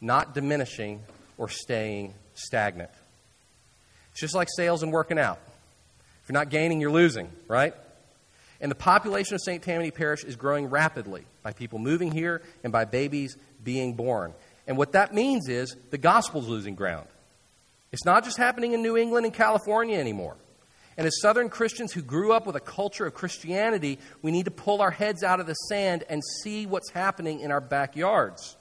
not 0.00 0.32
diminishing 0.32 1.02
or 1.36 1.48
staying 1.48 2.14
stagnant. 2.34 2.90
Just 4.20 4.34
like 4.34 4.48
sales 4.54 4.82
and 4.82 4.92
working 4.92 5.18
out. 5.18 5.38
If 6.22 6.28
you're 6.28 6.34
not 6.34 6.50
gaining, 6.50 6.78
you're 6.78 6.90
losing, 6.90 7.30
right? 7.48 7.72
And 8.60 8.70
the 8.70 8.76
population 8.76 9.34
of 9.34 9.40
St. 9.40 9.62
Tammany 9.62 9.90
Parish 9.90 10.24
is 10.24 10.36
growing 10.36 10.66
rapidly 10.66 11.24
by 11.42 11.54
people 11.54 11.78
moving 11.78 12.12
here 12.12 12.42
and 12.62 12.70
by 12.70 12.84
babies 12.84 13.38
being 13.64 13.94
born. 13.94 14.34
And 14.66 14.76
what 14.76 14.92
that 14.92 15.14
means 15.14 15.48
is 15.48 15.74
the 15.90 15.96
gospel's 15.96 16.46
losing 16.46 16.74
ground. 16.74 17.08
It's 17.92 18.04
not 18.04 18.24
just 18.24 18.36
happening 18.36 18.72
in 18.74 18.82
New 18.82 18.98
England 18.98 19.24
and 19.24 19.34
California 19.34 19.98
anymore. 19.98 20.36
And 20.98 21.06
as 21.06 21.18
Southern 21.22 21.48
Christians 21.48 21.94
who 21.94 22.02
grew 22.02 22.34
up 22.34 22.46
with 22.46 22.56
a 22.56 22.60
culture 22.60 23.06
of 23.06 23.14
Christianity, 23.14 23.98
we 24.20 24.32
need 24.32 24.44
to 24.44 24.50
pull 24.50 24.82
our 24.82 24.90
heads 24.90 25.22
out 25.22 25.40
of 25.40 25.46
the 25.46 25.54
sand 25.54 26.04
and 26.10 26.20
see 26.42 26.66
what's 26.66 26.90
happening 26.90 27.40
in 27.40 27.50
our 27.50 27.62
backyards. 27.62 28.58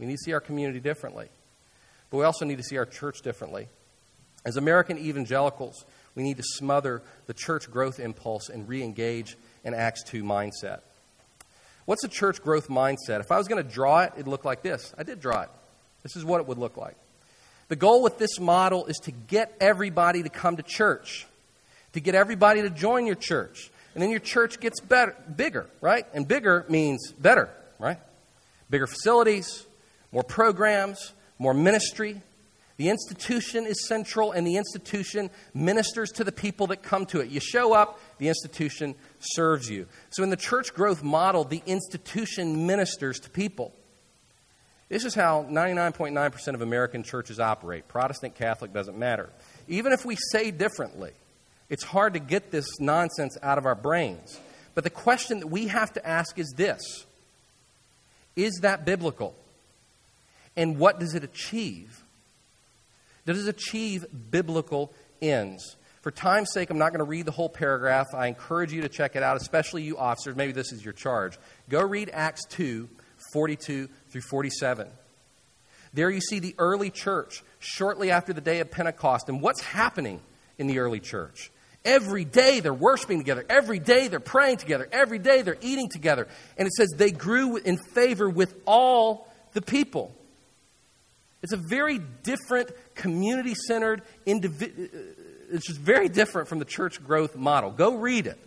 We 0.00 0.06
need 0.06 0.16
to 0.16 0.24
see 0.24 0.32
our 0.32 0.40
community 0.40 0.80
differently. 0.80 1.28
But 2.10 2.16
we 2.16 2.24
also 2.24 2.44
need 2.44 2.58
to 2.58 2.64
see 2.64 2.76
our 2.76 2.86
church 2.86 3.22
differently. 3.22 3.68
As 4.44 4.56
American 4.56 4.98
evangelicals, 4.98 5.84
we 6.14 6.22
need 6.22 6.36
to 6.36 6.42
smother 6.42 7.02
the 7.26 7.34
church 7.34 7.70
growth 7.70 7.98
impulse 7.98 8.48
and 8.48 8.68
re 8.68 8.82
engage 8.82 9.36
an 9.64 9.74
Acts 9.74 10.02
2 10.04 10.22
mindset. 10.22 10.80
What's 11.86 12.04
a 12.04 12.08
church 12.08 12.42
growth 12.42 12.68
mindset? 12.68 13.20
If 13.20 13.30
I 13.30 13.38
was 13.38 13.48
going 13.48 13.62
to 13.62 13.68
draw 13.68 14.00
it, 14.00 14.12
it'd 14.14 14.28
look 14.28 14.44
like 14.44 14.62
this. 14.62 14.94
I 14.96 15.02
did 15.02 15.20
draw 15.20 15.42
it. 15.42 15.50
This 16.02 16.16
is 16.16 16.24
what 16.24 16.40
it 16.40 16.46
would 16.46 16.58
look 16.58 16.76
like. 16.76 16.96
The 17.68 17.76
goal 17.76 18.02
with 18.02 18.18
this 18.18 18.38
model 18.38 18.86
is 18.86 18.98
to 19.04 19.10
get 19.10 19.54
everybody 19.60 20.22
to 20.22 20.28
come 20.28 20.56
to 20.56 20.62
church, 20.62 21.26
to 21.92 22.00
get 22.00 22.14
everybody 22.14 22.62
to 22.62 22.70
join 22.70 23.06
your 23.06 23.14
church. 23.16 23.70
And 23.94 24.02
then 24.02 24.10
your 24.10 24.20
church 24.20 24.60
gets 24.60 24.80
better, 24.80 25.16
bigger, 25.34 25.66
right? 25.80 26.06
And 26.12 26.26
bigger 26.26 26.66
means 26.68 27.12
better, 27.12 27.48
right? 27.78 27.98
Bigger 28.68 28.86
facilities, 28.86 29.66
more 30.12 30.24
programs, 30.24 31.12
more 31.38 31.54
ministry, 31.54 32.20
the 32.76 32.88
institution 32.88 33.66
is 33.66 33.86
central, 33.86 34.32
and 34.32 34.44
the 34.46 34.56
institution 34.56 35.30
ministers 35.54 36.10
to 36.12 36.24
the 36.24 36.32
people 36.32 36.66
that 36.68 36.82
come 36.82 37.06
to 37.06 37.20
it. 37.20 37.30
You 37.30 37.38
show 37.38 37.72
up, 37.72 38.00
the 38.18 38.28
institution 38.28 38.96
serves 39.20 39.70
you. 39.70 39.86
So, 40.10 40.24
in 40.24 40.30
the 40.30 40.36
church 40.36 40.74
growth 40.74 41.02
model, 41.02 41.44
the 41.44 41.62
institution 41.66 42.66
ministers 42.66 43.20
to 43.20 43.30
people. 43.30 43.72
This 44.88 45.04
is 45.04 45.14
how 45.14 45.44
99.9% 45.44 46.54
of 46.54 46.60
American 46.60 47.02
churches 47.02 47.40
operate. 47.40 47.88
Protestant, 47.88 48.34
Catholic, 48.34 48.72
doesn't 48.72 48.98
matter. 48.98 49.30
Even 49.66 49.92
if 49.92 50.04
we 50.04 50.16
say 50.30 50.50
differently, 50.50 51.12
it's 51.70 51.84
hard 51.84 52.14
to 52.14 52.20
get 52.20 52.50
this 52.50 52.66
nonsense 52.80 53.38
out 53.42 53.56
of 53.56 53.66
our 53.66 53.74
brains. 53.74 54.38
But 54.74 54.84
the 54.84 54.90
question 54.90 55.40
that 55.40 55.46
we 55.46 55.68
have 55.68 55.92
to 55.94 56.06
ask 56.06 56.38
is 56.38 56.52
this 56.56 57.06
Is 58.34 58.60
that 58.62 58.84
biblical? 58.84 59.34
And 60.56 60.78
what 60.78 61.00
does 61.00 61.14
it 61.14 61.24
achieve? 61.24 62.03
Does 63.26 63.46
it 63.46 63.50
achieve 63.50 64.06
biblical 64.30 64.92
ends? 65.20 65.76
For 66.02 66.10
time's 66.10 66.52
sake, 66.52 66.68
I'm 66.68 66.76
not 66.76 66.90
going 66.90 66.98
to 66.98 67.04
read 67.04 67.24
the 67.24 67.32
whole 67.32 67.48
paragraph. 67.48 68.08
I 68.14 68.26
encourage 68.26 68.72
you 68.72 68.82
to 68.82 68.90
check 68.90 69.16
it 69.16 69.22
out, 69.22 69.38
especially 69.38 69.82
you 69.82 69.96
officers. 69.96 70.36
Maybe 70.36 70.52
this 70.52 70.70
is 70.70 70.84
your 70.84 70.92
charge. 70.92 71.38
Go 71.70 71.82
read 71.82 72.10
Acts 72.12 72.44
2 72.50 72.88
42 73.32 73.88
through 74.10 74.20
47. 74.20 74.88
There 75.94 76.10
you 76.10 76.20
see 76.20 76.40
the 76.40 76.54
early 76.58 76.90
church 76.90 77.42
shortly 77.58 78.10
after 78.10 78.32
the 78.32 78.40
day 78.40 78.60
of 78.60 78.70
Pentecost. 78.70 79.28
And 79.28 79.40
what's 79.40 79.62
happening 79.62 80.20
in 80.58 80.66
the 80.66 80.80
early 80.80 81.00
church? 81.00 81.50
Every 81.84 82.24
day 82.24 82.60
they're 82.60 82.74
worshiping 82.74 83.18
together. 83.18 83.44
Every 83.48 83.78
day 83.78 84.08
they're 84.08 84.20
praying 84.20 84.56
together. 84.56 84.88
Every 84.90 85.18
day 85.18 85.42
they're 85.42 85.56
eating 85.60 85.88
together. 85.88 86.28
And 86.58 86.66
it 86.66 86.72
says 86.72 86.90
they 86.96 87.12
grew 87.12 87.56
in 87.56 87.78
favor 87.94 88.28
with 88.28 88.54
all 88.66 89.28
the 89.52 89.62
people. 89.62 90.14
It's 91.42 91.52
a 91.52 91.60
very 91.68 91.98
different, 92.22 92.70
community 92.94 93.54
centered. 93.54 94.02
Uh, 94.26 94.32
it's 95.50 95.66
just 95.66 95.80
very 95.80 96.08
different 96.08 96.48
from 96.48 96.58
the 96.58 96.64
church 96.64 97.02
growth 97.04 97.36
model. 97.36 97.70
Go 97.70 97.96
read 97.96 98.26
it. 98.26 98.38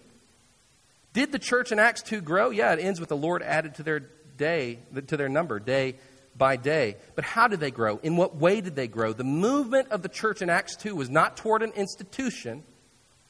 Did 1.13 1.31
the 1.31 1.39
church 1.39 1.71
in 1.71 1.79
Acts 1.79 2.03
2 2.03 2.21
grow? 2.21 2.49
Yeah, 2.49 2.73
it 2.73 2.79
ends 2.79 2.99
with 2.99 3.09
the 3.09 3.17
Lord 3.17 3.41
added 3.41 3.75
to 3.75 3.83
their 3.83 4.01
day, 4.37 4.79
to 5.07 5.17
their 5.17 5.29
number, 5.29 5.59
day 5.59 5.95
by 6.37 6.55
day. 6.55 6.97
But 7.15 7.25
how 7.25 7.47
did 7.47 7.59
they 7.59 7.71
grow? 7.71 7.97
In 8.03 8.15
what 8.15 8.35
way 8.35 8.61
did 8.61 8.75
they 8.75 8.87
grow? 8.87 9.13
The 9.13 9.23
movement 9.23 9.89
of 9.89 10.03
the 10.03 10.09
church 10.09 10.41
in 10.41 10.49
Acts 10.49 10.75
2 10.75 10.95
was 10.95 11.09
not 11.09 11.37
toward 11.37 11.63
an 11.63 11.71
institution, 11.71 12.63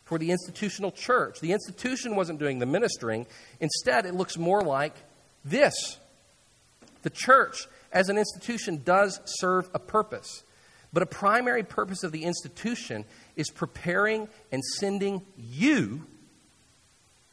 toward 0.06 0.22
the 0.22 0.32
institutional 0.32 0.92
church. 0.92 1.40
The 1.40 1.54
institution 1.54 2.16
wasn't 2.16 2.40
doing 2.40 2.60
the 2.60 2.66
ministering. 2.66 3.26
Instead, 3.60 4.06
it 4.06 4.14
looks 4.14 4.38
more 4.38 4.62
like 4.62 4.94
this 5.46 5.98
the 7.04 7.10
church 7.10 7.68
as 7.94 8.10
an 8.10 8.18
institution 8.18 8.82
does 8.84 9.22
serve 9.40 9.70
a 9.74 9.80
purpose. 9.80 10.44
But 10.98 11.04
a 11.04 11.06
primary 11.06 11.62
purpose 11.62 12.02
of 12.02 12.12
the 12.12 12.24
institution 12.24 13.06
is 13.36 13.52
preparing 13.52 14.28
and 14.52 14.64
sending 14.64 15.22
you 15.38 16.08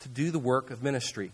to 0.01 0.09
do 0.11 0.31
the 0.31 0.39
work 0.39 0.71
of 0.71 0.83
ministry. 0.83 1.33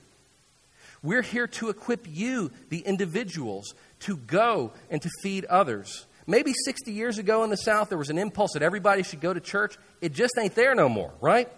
We're 1.02 1.22
here 1.22 1.48
to 1.48 1.70
equip 1.70 2.06
you, 2.08 2.52
the 2.68 2.82
individuals, 2.82 3.74
to 4.02 4.16
go 4.16 4.70
and 4.90 5.02
to 5.02 5.10
feed 5.24 5.44
others. 5.46 6.06
Maybe 6.24 6.52
60 6.66 6.92
years 6.92 7.18
ago 7.18 7.42
in 7.42 7.50
the 7.50 7.56
South, 7.56 7.88
there 7.88 7.98
was 7.98 8.10
an 8.10 8.18
impulse 8.18 8.52
that 8.52 8.62
everybody 8.62 9.02
should 9.02 9.20
go 9.20 9.34
to 9.34 9.40
church. 9.40 9.76
It 10.00 10.12
just 10.12 10.34
ain't 10.38 10.54
there 10.54 10.76
no 10.76 10.88
more, 10.88 11.12
right? 11.20 11.48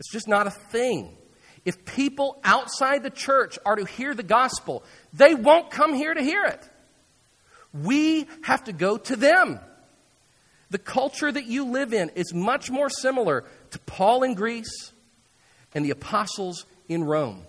It's 0.00 0.10
just 0.10 0.26
not 0.26 0.48
a 0.48 0.50
thing. 0.50 1.16
If 1.64 1.84
people 1.84 2.40
outside 2.42 3.04
the 3.04 3.10
church 3.10 3.56
are 3.64 3.76
to 3.76 3.84
hear 3.84 4.14
the 4.14 4.24
gospel, 4.24 4.82
they 5.12 5.36
won't 5.36 5.70
come 5.70 5.94
here 5.94 6.12
to 6.12 6.22
hear 6.24 6.44
it. 6.44 6.68
We 7.72 8.26
have 8.42 8.64
to 8.64 8.72
go 8.72 8.98
to 8.98 9.14
them. 9.14 9.60
The 10.70 10.78
culture 10.78 11.30
that 11.30 11.46
you 11.46 11.64
live 11.64 11.94
in 11.94 12.10
is 12.10 12.34
much 12.34 12.70
more 12.70 12.90
similar 12.90 13.44
to 13.70 13.78
Paul 13.80 14.22
in 14.22 14.34
Greece 14.34 14.92
and 15.74 15.84
the 15.84 15.90
apostles 15.90 16.66
in 16.88 17.04
Rome. 17.04 17.42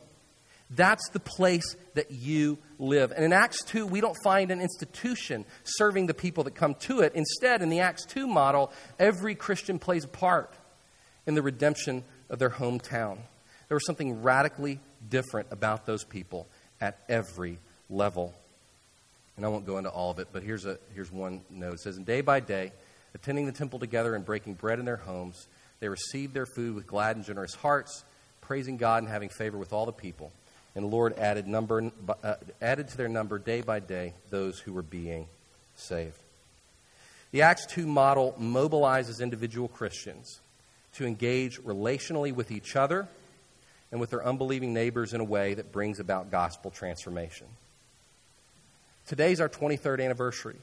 That's 0.69 1.09
the 1.09 1.19
place 1.19 1.75
that 1.95 2.11
you 2.11 2.59
live. 2.77 3.11
And 3.11 3.25
in 3.25 3.33
Acts 3.33 3.63
2, 3.63 3.87
we 3.87 4.01
don't 4.01 4.17
find 4.23 4.51
an 4.51 4.61
institution 4.61 5.45
serving 5.63 6.05
the 6.05 6.13
people 6.13 6.43
that 6.43 6.55
come 6.55 6.75
to 6.75 7.01
it. 7.01 7.13
Instead, 7.15 7.61
in 7.61 7.69
the 7.69 7.79
Acts 7.79 8.05
2 8.05 8.27
model, 8.27 8.71
every 8.99 9.35
Christian 9.35 9.79
plays 9.79 10.03
a 10.05 10.09
part 10.09 10.53
in 11.25 11.33
the 11.33 11.41
redemption 11.41 12.03
of 12.29 12.39
their 12.39 12.51
hometown. 12.51 13.17
There 13.67 13.75
was 13.75 13.85
something 13.85 14.21
radically 14.21 14.79
different 15.09 15.47
about 15.51 15.85
those 15.85 16.03
people 16.03 16.47
at 16.79 16.99
every 17.09 17.57
level 17.89 18.33
and 19.39 19.45
I 19.45 19.49
won't 19.49 19.65
go 19.65 19.77
into 19.77 19.89
all 19.89 20.11
of 20.11 20.19
it, 20.19 20.27
but 20.33 20.43
here's, 20.43 20.65
a, 20.65 20.77
here's 20.93 21.09
one 21.13 21.39
note. 21.49 21.75
It 21.75 21.79
says, 21.79 21.95
And 21.95 22.05
day 22.05 22.19
by 22.19 22.41
day, 22.41 22.73
attending 23.13 23.45
the 23.45 23.51
temple 23.51 23.79
together 23.79 24.15
and 24.15 24.25
breaking 24.25 24.55
bread 24.55 24.79
in 24.79 24.85
their 24.85 24.97
homes, 24.97 25.47
they 25.79 25.89
received 25.89 26.33
their 26.33 26.45
food 26.45 26.75
with 26.75 26.87
glad 26.87 27.15
and 27.15 27.25
generous 27.25 27.55
hearts, 27.55 28.03
praising 28.41 28.77
God 28.77 29.03
and 29.03 29.11
having 29.11 29.29
favor 29.29 29.57
with 29.57 29.73
all 29.73 29.85
the 29.85 29.91
people. 29.91 30.31
And 30.75 30.85
the 30.85 30.89
Lord 30.89 31.17
added, 31.17 31.47
number, 31.47 31.91
uh, 32.23 32.35
added 32.61 32.89
to 32.89 32.97
their 32.97 33.09
number 33.09 33.39
day 33.39 33.61
by 33.61 33.79
day 33.79 34.13
those 34.29 34.59
who 34.59 34.73
were 34.73 34.81
being 34.81 35.27
saved. 35.75 36.19
The 37.31 37.43
Acts 37.43 37.65
2 37.67 37.85
model 37.85 38.35
mobilizes 38.39 39.21
individual 39.21 39.67
Christians 39.67 40.39
to 40.93 41.05
engage 41.05 41.59
relationally 41.61 42.33
with 42.33 42.51
each 42.51 42.75
other, 42.75 43.07
and 43.91 43.99
with 43.99 44.11
their 44.11 44.25
unbelieving 44.25 44.73
neighbors 44.73 45.13
in 45.13 45.21
a 45.21 45.25
way 45.25 45.53
that 45.55 45.71
brings 45.71 45.99
about 45.99 46.31
gospel 46.31 46.71
transformation. 46.71 47.47
Today's 49.07 49.41
our 49.41 49.49
23rd 49.49 50.03
anniversary. 50.03 50.57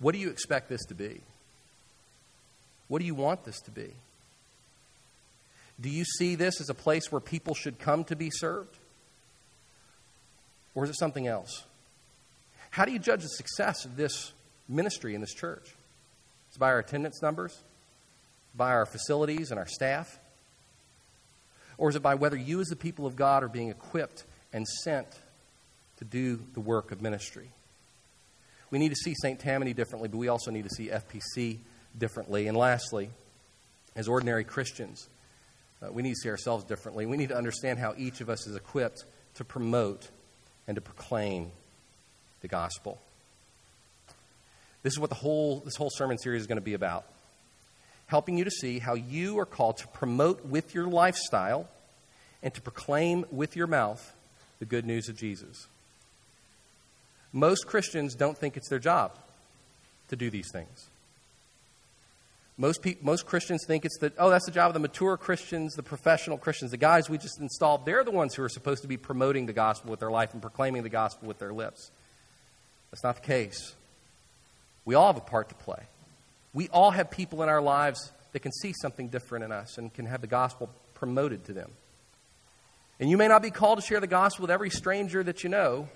What 0.00 0.12
do 0.12 0.18
you 0.18 0.30
expect 0.30 0.68
this 0.68 0.84
to 0.86 0.94
be? 0.94 1.20
What 2.88 2.98
do 2.98 3.04
you 3.04 3.14
want 3.14 3.44
this 3.44 3.60
to 3.60 3.70
be? 3.70 3.92
Do 5.80 5.88
you 5.88 6.04
see 6.04 6.34
this 6.34 6.60
as 6.60 6.68
a 6.68 6.74
place 6.74 7.12
where 7.12 7.20
people 7.20 7.54
should 7.54 7.78
come 7.78 8.04
to 8.04 8.16
be 8.16 8.30
served? 8.30 8.76
Or 10.74 10.84
is 10.84 10.90
it 10.90 10.98
something 10.98 11.26
else? 11.26 11.64
How 12.70 12.84
do 12.84 12.92
you 12.92 12.98
judge 12.98 13.22
the 13.22 13.28
success 13.28 13.84
of 13.84 13.96
this 13.96 14.32
ministry 14.68 15.14
in 15.14 15.20
this 15.20 15.34
church? 15.34 15.74
It's 16.48 16.58
by 16.58 16.68
our 16.68 16.78
attendance 16.78 17.22
numbers, 17.22 17.60
by 18.54 18.72
our 18.72 18.86
facilities 18.86 19.50
and 19.50 19.58
our 19.58 19.66
staff? 19.66 20.18
Or 21.78 21.88
is 21.88 21.96
it 21.96 22.02
by 22.02 22.14
whether 22.14 22.36
you, 22.36 22.60
as 22.60 22.68
the 22.68 22.76
people 22.76 23.06
of 23.06 23.16
God, 23.16 23.42
are 23.42 23.48
being 23.48 23.68
equipped 23.68 24.24
and 24.52 24.66
sent 24.66 25.06
to 25.98 26.04
do 26.04 26.40
the 26.54 26.60
work 26.60 26.92
of 26.92 27.00
ministry? 27.00 27.50
We 28.70 28.78
need 28.78 28.90
to 28.90 28.96
see 28.96 29.14
St. 29.14 29.38
Tammany 29.38 29.72
differently, 29.72 30.08
but 30.08 30.18
we 30.18 30.28
also 30.28 30.50
need 30.50 30.64
to 30.64 30.70
see 30.70 30.88
FPC 30.88 31.58
differently. 31.98 32.46
And 32.46 32.56
lastly, 32.56 33.10
as 33.96 34.08
ordinary 34.08 34.44
Christians, 34.44 35.08
uh, 35.82 35.90
we 35.90 36.02
need 36.02 36.14
to 36.14 36.20
see 36.20 36.28
ourselves 36.28 36.64
differently. 36.64 37.06
We 37.06 37.16
need 37.16 37.30
to 37.30 37.36
understand 37.36 37.78
how 37.78 37.94
each 37.96 38.20
of 38.20 38.30
us 38.30 38.46
is 38.46 38.54
equipped 38.54 39.04
to 39.34 39.44
promote 39.44 40.08
and 40.68 40.76
to 40.76 40.80
proclaim 40.80 41.50
the 42.42 42.48
gospel. 42.48 43.00
This 44.82 44.92
is 44.92 44.98
what 44.98 45.10
the 45.10 45.16
whole, 45.16 45.60
this 45.60 45.76
whole 45.76 45.90
sermon 45.90 46.18
series 46.18 46.42
is 46.42 46.46
going 46.46 46.58
to 46.58 46.62
be 46.62 46.74
about 46.74 47.04
helping 48.10 48.36
you 48.36 48.42
to 48.42 48.50
see 48.50 48.80
how 48.80 48.94
you 48.94 49.38
are 49.38 49.46
called 49.46 49.76
to 49.76 49.86
promote 49.86 50.44
with 50.44 50.74
your 50.74 50.88
lifestyle 50.88 51.68
and 52.42 52.52
to 52.52 52.60
proclaim 52.60 53.24
with 53.30 53.54
your 53.54 53.68
mouth 53.68 54.14
the 54.58 54.64
good 54.64 54.84
news 54.84 55.08
of 55.08 55.16
Jesus. 55.16 55.68
Most 57.32 57.66
Christians 57.66 58.14
don't 58.14 58.36
think 58.36 58.56
it's 58.56 58.68
their 58.68 58.78
job 58.78 59.12
to 60.08 60.16
do 60.16 60.30
these 60.30 60.50
things. 60.52 60.88
Most, 62.56 62.82
pe- 62.82 62.96
most 63.00 63.24
Christians 63.24 63.64
think 63.66 63.86
it's 63.86 63.96
that, 64.00 64.12
oh, 64.18 64.28
that's 64.28 64.44
the 64.44 64.52
job 64.52 64.68
of 64.68 64.74
the 64.74 64.80
mature 64.80 65.16
Christians, 65.16 65.74
the 65.74 65.82
professional 65.82 66.36
Christians, 66.36 66.72
the 66.72 66.76
guys 66.76 67.08
we 67.08 67.16
just 67.16 67.40
installed. 67.40 67.86
They're 67.86 68.04
the 68.04 68.10
ones 68.10 68.34
who 68.34 68.42
are 68.42 68.50
supposed 68.50 68.82
to 68.82 68.88
be 68.88 68.98
promoting 68.98 69.46
the 69.46 69.54
gospel 69.54 69.90
with 69.90 70.00
their 70.00 70.10
life 70.10 70.34
and 70.34 70.42
proclaiming 70.42 70.82
the 70.82 70.90
gospel 70.90 71.26
with 71.26 71.38
their 71.38 71.54
lips. 71.54 71.90
That's 72.90 73.02
not 73.02 73.14
the 73.14 73.22
case. 73.22 73.74
We 74.84 74.94
all 74.94 75.06
have 75.06 75.16
a 75.16 75.24
part 75.24 75.48
to 75.48 75.54
play. 75.54 75.84
We 76.52 76.68
all 76.68 76.90
have 76.90 77.10
people 77.10 77.42
in 77.42 77.48
our 77.48 77.62
lives 77.62 78.12
that 78.32 78.40
can 78.40 78.52
see 78.52 78.74
something 78.82 79.08
different 79.08 79.44
in 79.44 79.52
us 79.52 79.78
and 79.78 79.92
can 79.94 80.04
have 80.06 80.20
the 80.20 80.26
gospel 80.26 80.68
promoted 80.94 81.44
to 81.46 81.52
them. 81.52 81.70
And 82.98 83.08
you 83.08 83.16
may 83.16 83.28
not 83.28 83.40
be 83.40 83.50
called 83.50 83.78
to 83.78 83.86
share 83.86 84.00
the 84.00 84.06
gospel 84.06 84.42
with 84.42 84.50
every 84.50 84.68
stranger 84.68 85.22
that 85.22 85.42
you 85.42 85.48
know, 85.48 85.88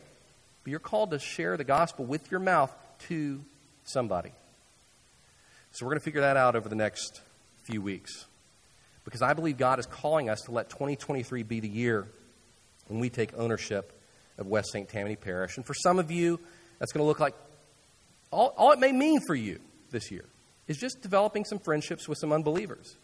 but 0.64 0.70
you're 0.70 0.80
called 0.80 1.10
to 1.12 1.18
share 1.18 1.56
the 1.56 1.64
gospel 1.64 2.04
with 2.04 2.30
your 2.30 2.40
mouth 2.40 2.74
to 3.08 3.44
somebody. 3.84 4.32
So 5.72 5.84
we're 5.84 5.90
going 5.90 6.00
to 6.00 6.04
figure 6.04 6.22
that 6.22 6.36
out 6.36 6.56
over 6.56 6.68
the 6.68 6.74
next 6.74 7.20
few 7.64 7.82
weeks. 7.82 8.24
Because 9.04 9.20
I 9.22 9.34
believe 9.34 9.58
God 9.58 9.78
is 9.78 9.86
calling 9.86 10.30
us 10.30 10.40
to 10.42 10.52
let 10.52 10.70
2023 10.70 11.42
be 11.42 11.60
the 11.60 11.68
year 11.68 12.08
when 12.88 13.00
we 13.00 13.10
take 13.10 13.36
ownership 13.36 13.92
of 14.38 14.46
West 14.46 14.72
St. 14.72 14.88
Tammany 14.88 15.16
Parish. 15.16 15.56
And 15.56 15.66
for 15.66 15.74
some 15.74 15.98
of 15.98 16.10
you, 16.10 16.40
that's 16.78 16.92
going 16.92 17.02
to 17.02 17.06
look 17.06 17.20
like 17.20 17.34
all, 18.30 18.54
all 18.56 18.72
it 18.72 18.78
may 18.78 18.92
mean 18.92 19.20
for 19.26 19.34
you 19.34 19.60
this 19.90 20.10
year 20.10 20.24
is 20.66 20.78
just 20.78 21.02
developing 21.02 21.44
some 21.44 21.58
friendships 21.58 22.08
with 22.08 22.18
some 22.18 22.32
unbelievers. 22.32 22.96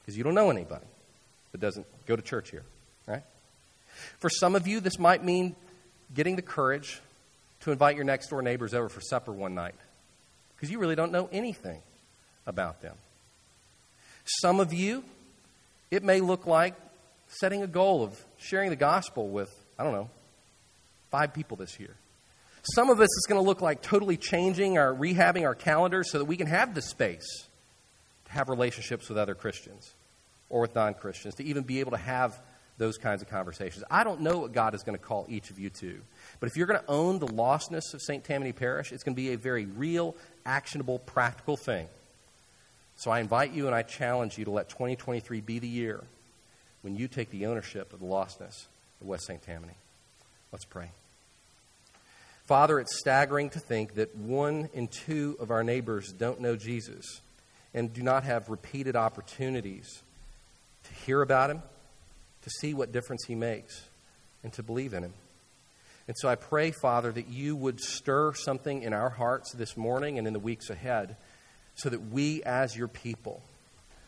Because 0.00 0.16
you 0.16 0.24
don't 0.24 0.34
know 0.34 0.50
anybody 0.50 0.86
that 1.52 1.60
doesn't 1.60 1.86
go 2.06 2.16
to 2.16 2.22
church 2.22 2.50
here, 2.50 2.64
right? 3.06 3.22
For 4.18 4.30
some 4.30 4.56
of 4.56 4.66
you, 4.66 4.80
this 4.80 4.98
might 4.98 5.22
mean 5.22 5.54
getting 6.14 6.36
the 6.36 6.42
courage 6.42 7.00
to 7.60 7.72
invite 7.72 7.96
your 7.96 8.04
next 8.04 8.28
door 8.28 8.42
neighbors 8.42 8.74
over 8.74 8.88
for 8.88 9.00
supper 9.00 9.32
one 9.32 9.54
night 9.54 9.74
because 10.54 10.70
you 10.70 10.78
really 10.78 10.96
don't 10.96 11.12
know 11.12 11.28
anything 11.32 11.80
about 12.46 12.82
them. 12.82 12.94
Some 14.24 14.60
of 14.60 14.72
you, 14.72 15.02
it 15.90 16.02
may 16.02 16.20
look 16.20 16.46
like 16.46 16.74
setting 17.26 17.62
a 17.62 17.66
goal 17.66 18.04
of 18.04 18.24
sharing 18.38 18.70
the 18.70 18.76
gospel 18.76 19.28
with, 19.28 19.52
I 19.78 19.84
don't 19.84 19.92
know, 19.92 20.10
five 21.10 21.34
people 21.34 21.56
this 21.56 21.80
year. 21.80 21.94
Some 22.74 22.90
of 22.90 23.00
us, 23.00 23.08
it's 23.16 23.26
going 23.26 23.42
to 23.42 23.46
look 23.46 23.60
like 23.60 23.82
totally 23.82 24.16
changing 24.16 24.78
our, 24.78 24.94
rehabbing 24.94 25.44
our 25.44 25.54
calendar 25.54 26.04
so 26.04 26.18
that 26.18 26.26
we 26.26 26.36
can 26.36 26.46
have 26.46 26.74
the 26.74 26.82
space 26.82 27.46
to 28.26 28.32
have 28.32 28.48
relationships 28.48 29.08
with 29.08 29.18
other 29.18 29.34
Christians 29.34 29.92
or 30.48 30.60
with 30.60 30.74
non 30.74 30.94
Christians, 30.94 31.34
to 31.36 31.44
even 31.44 31.64
be 31.64 31.80
able 31.80 31.90
to 31.90 31.96
have 31.96 32.38
those 32.82 32.98
kinds 32.98 33.22
of 33.22 33.28
conversations. 33.28 33.84
I 33.88 34.02
don't 34.02 34.22
know 34.22 34.38
what 34.38 34.52
God 34.52 34.74
is 34.74 34.82
going 34.82 34.98
to 34.98 35.04
call 35.04 35.24
each 35.28 35.50
of 35.50 35.58
you 35.60 35.70
to. 35.70 36.00
But 36.40 36.48
if 36.50 36.56
you're 36.56 36.66
going 36.66 36.80
to 36.80 36.90
own 36.90 37.20
the 37.20 37.28
lostness 37.28 37.94
of 37.94 38.02
St. 38.02 38.24
Tammany 38.24 38.50
Parish, 38.52 38.90
it's 38.90 39.04
going 39.04 39.14
to 39.14 39.22
be 39.22 39.32
a 39.32 39.38
very 39.38 39.66
real, 39.66 40.16
actionable, 40.44 40.98
practical 40.98 41.56
thing. 41.56 41.86
So 42.96 43.12
I 43.12 43.20
invite 43.20 43.52
you 43.52 43.66
and 43.66 43.74
I 43.74 43.82
challenge 43.82 44.36
you 44.36 44.46
to 44.46 44.50
let 44.50 44.68
2023 44.68 45.40
be 45.40 45.60
the 45.60 45.68
year 45.68 46.02
when 46.82 46.96
you 46.96 47.06
take 47.06 47.30
the 47.30 47.46
ownership 47.46 47.92
of 47.92 48.00
the 48.00 48.06
lostness 48.06 48.66
of 49.00 49.06
West 49.06 49.26
St. 49.26 49.40
Tammany. 49.40 49.74
Let's 50.50 50.64
pray. 50.64 50.90
Father, 52.46 52.80
it's 52.80 52.98
staggering 52.98 53.50
to 53.50 53.60
think 53.60 53.94
that 53.94 54.16
one 54.16 54.68
in 54.74 54.88
two 54.88 55.36
of 55.38 55.52
our 55.52 55.62
neighbors 55.62 56.12
don't 56.12 56.40
know 56.40 56.56
Jesus 56.56 57.20
and 57.72 57.92
do 57.94 58.02
not 58.02 58.24
have 58.24 58.50
repeated 58.50 58.96
opportunities 58.96 60.02
to 60.82 60.92
hear 61.06 61.22
about 61.22 61.48
him, 61.48 61.62
to 62.42 62.50
see 62.50 62.74
what 62.74 62.92
difference 62.92 63.24
he 63.26 63.34
makes, 63.34 63.82
and 64.42 64.52
to 64.52 64.62
believe 64.62 64.94
in 64.94 65.04
him. 65.04 65.14
And 66.08 66.16
so 66.18 66.28
I 66.28 66.34
pray, 66.34 66.72
Father, 66.72 67.12
that 67.12 67.28
you 67.28 67.54
would 67.54 67.80
stir 67.80 68.34
something 68.34 68.82
in 68.82 68.92
our 68.92 69.10
hearts 69.10 69.52
this 69.52 69.76
morning 69.76 70.18
and 70.18 70.26
in 70.26 70.32
the 70.32 70.40
weeks 70.40 70.68
ahead 70.68 71.16
so 71.76 71.88
that 71.88 72.10
we, 72.10 72.42
as 72.42 72.76
your 72.76 72.88
people, 72.88 73.40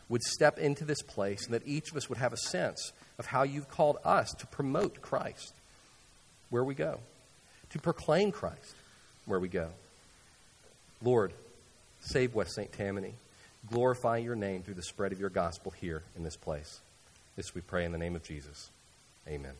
would 0.09 0.21
step 0.21 0.59
into 0.59 0.85
this 0.85 1.01
place 1.01 1.45
and 1.45 1.53
that 1.53 1.65
each 1.65 1.91
of 1.91 1.97
us 1.97 2.09
would 2.09 2.17
have 2.17 2.33
a 2.33 2.37
sense 2.37 2.91
of 3.17 3.25
how 3.25 3.43
you've 3.43 3.69
called 3.69 3.97
us 4.03 4.31
to 4.39 4.45
promote 4.47 5.01
Christ 5.01 5.53
where 6.49 6.63
we 6.63 6.75
go, 6.75 6.99
to 7.71 7.79
proclaim 7.79 8.31
Christ 8.31 8.75
where 9.25 9.39
we 9.39 9.47
go. 9.47 9.69
Lord, 11.01 11.33
save 12.01 12.35
West 12.35 12.53
St. 12.55 12.71
Tammany. 12.71 13.13
Glorify 13.71 14.17
your 14.17 14.35
name 14.35 14.61
through 14.61 14.75
the 14.75 14.83
spread 14.83 15.11
of 15.11 15.19
your 15.19 15.29
gospel 15.29 15.73
here 15.79 16.03
in 16.15 16.23
this 16.23 16.35
place. 16.35 16.81
This 17.35 17.53
we 17.53 17.61
pray 17.61 17.85
in 17.85 17.91
the 17.91 17.97
name 17.97 18.15
of 18.15 18.23
Jesus. 18.23 18.69
Amen. 19.27 19.53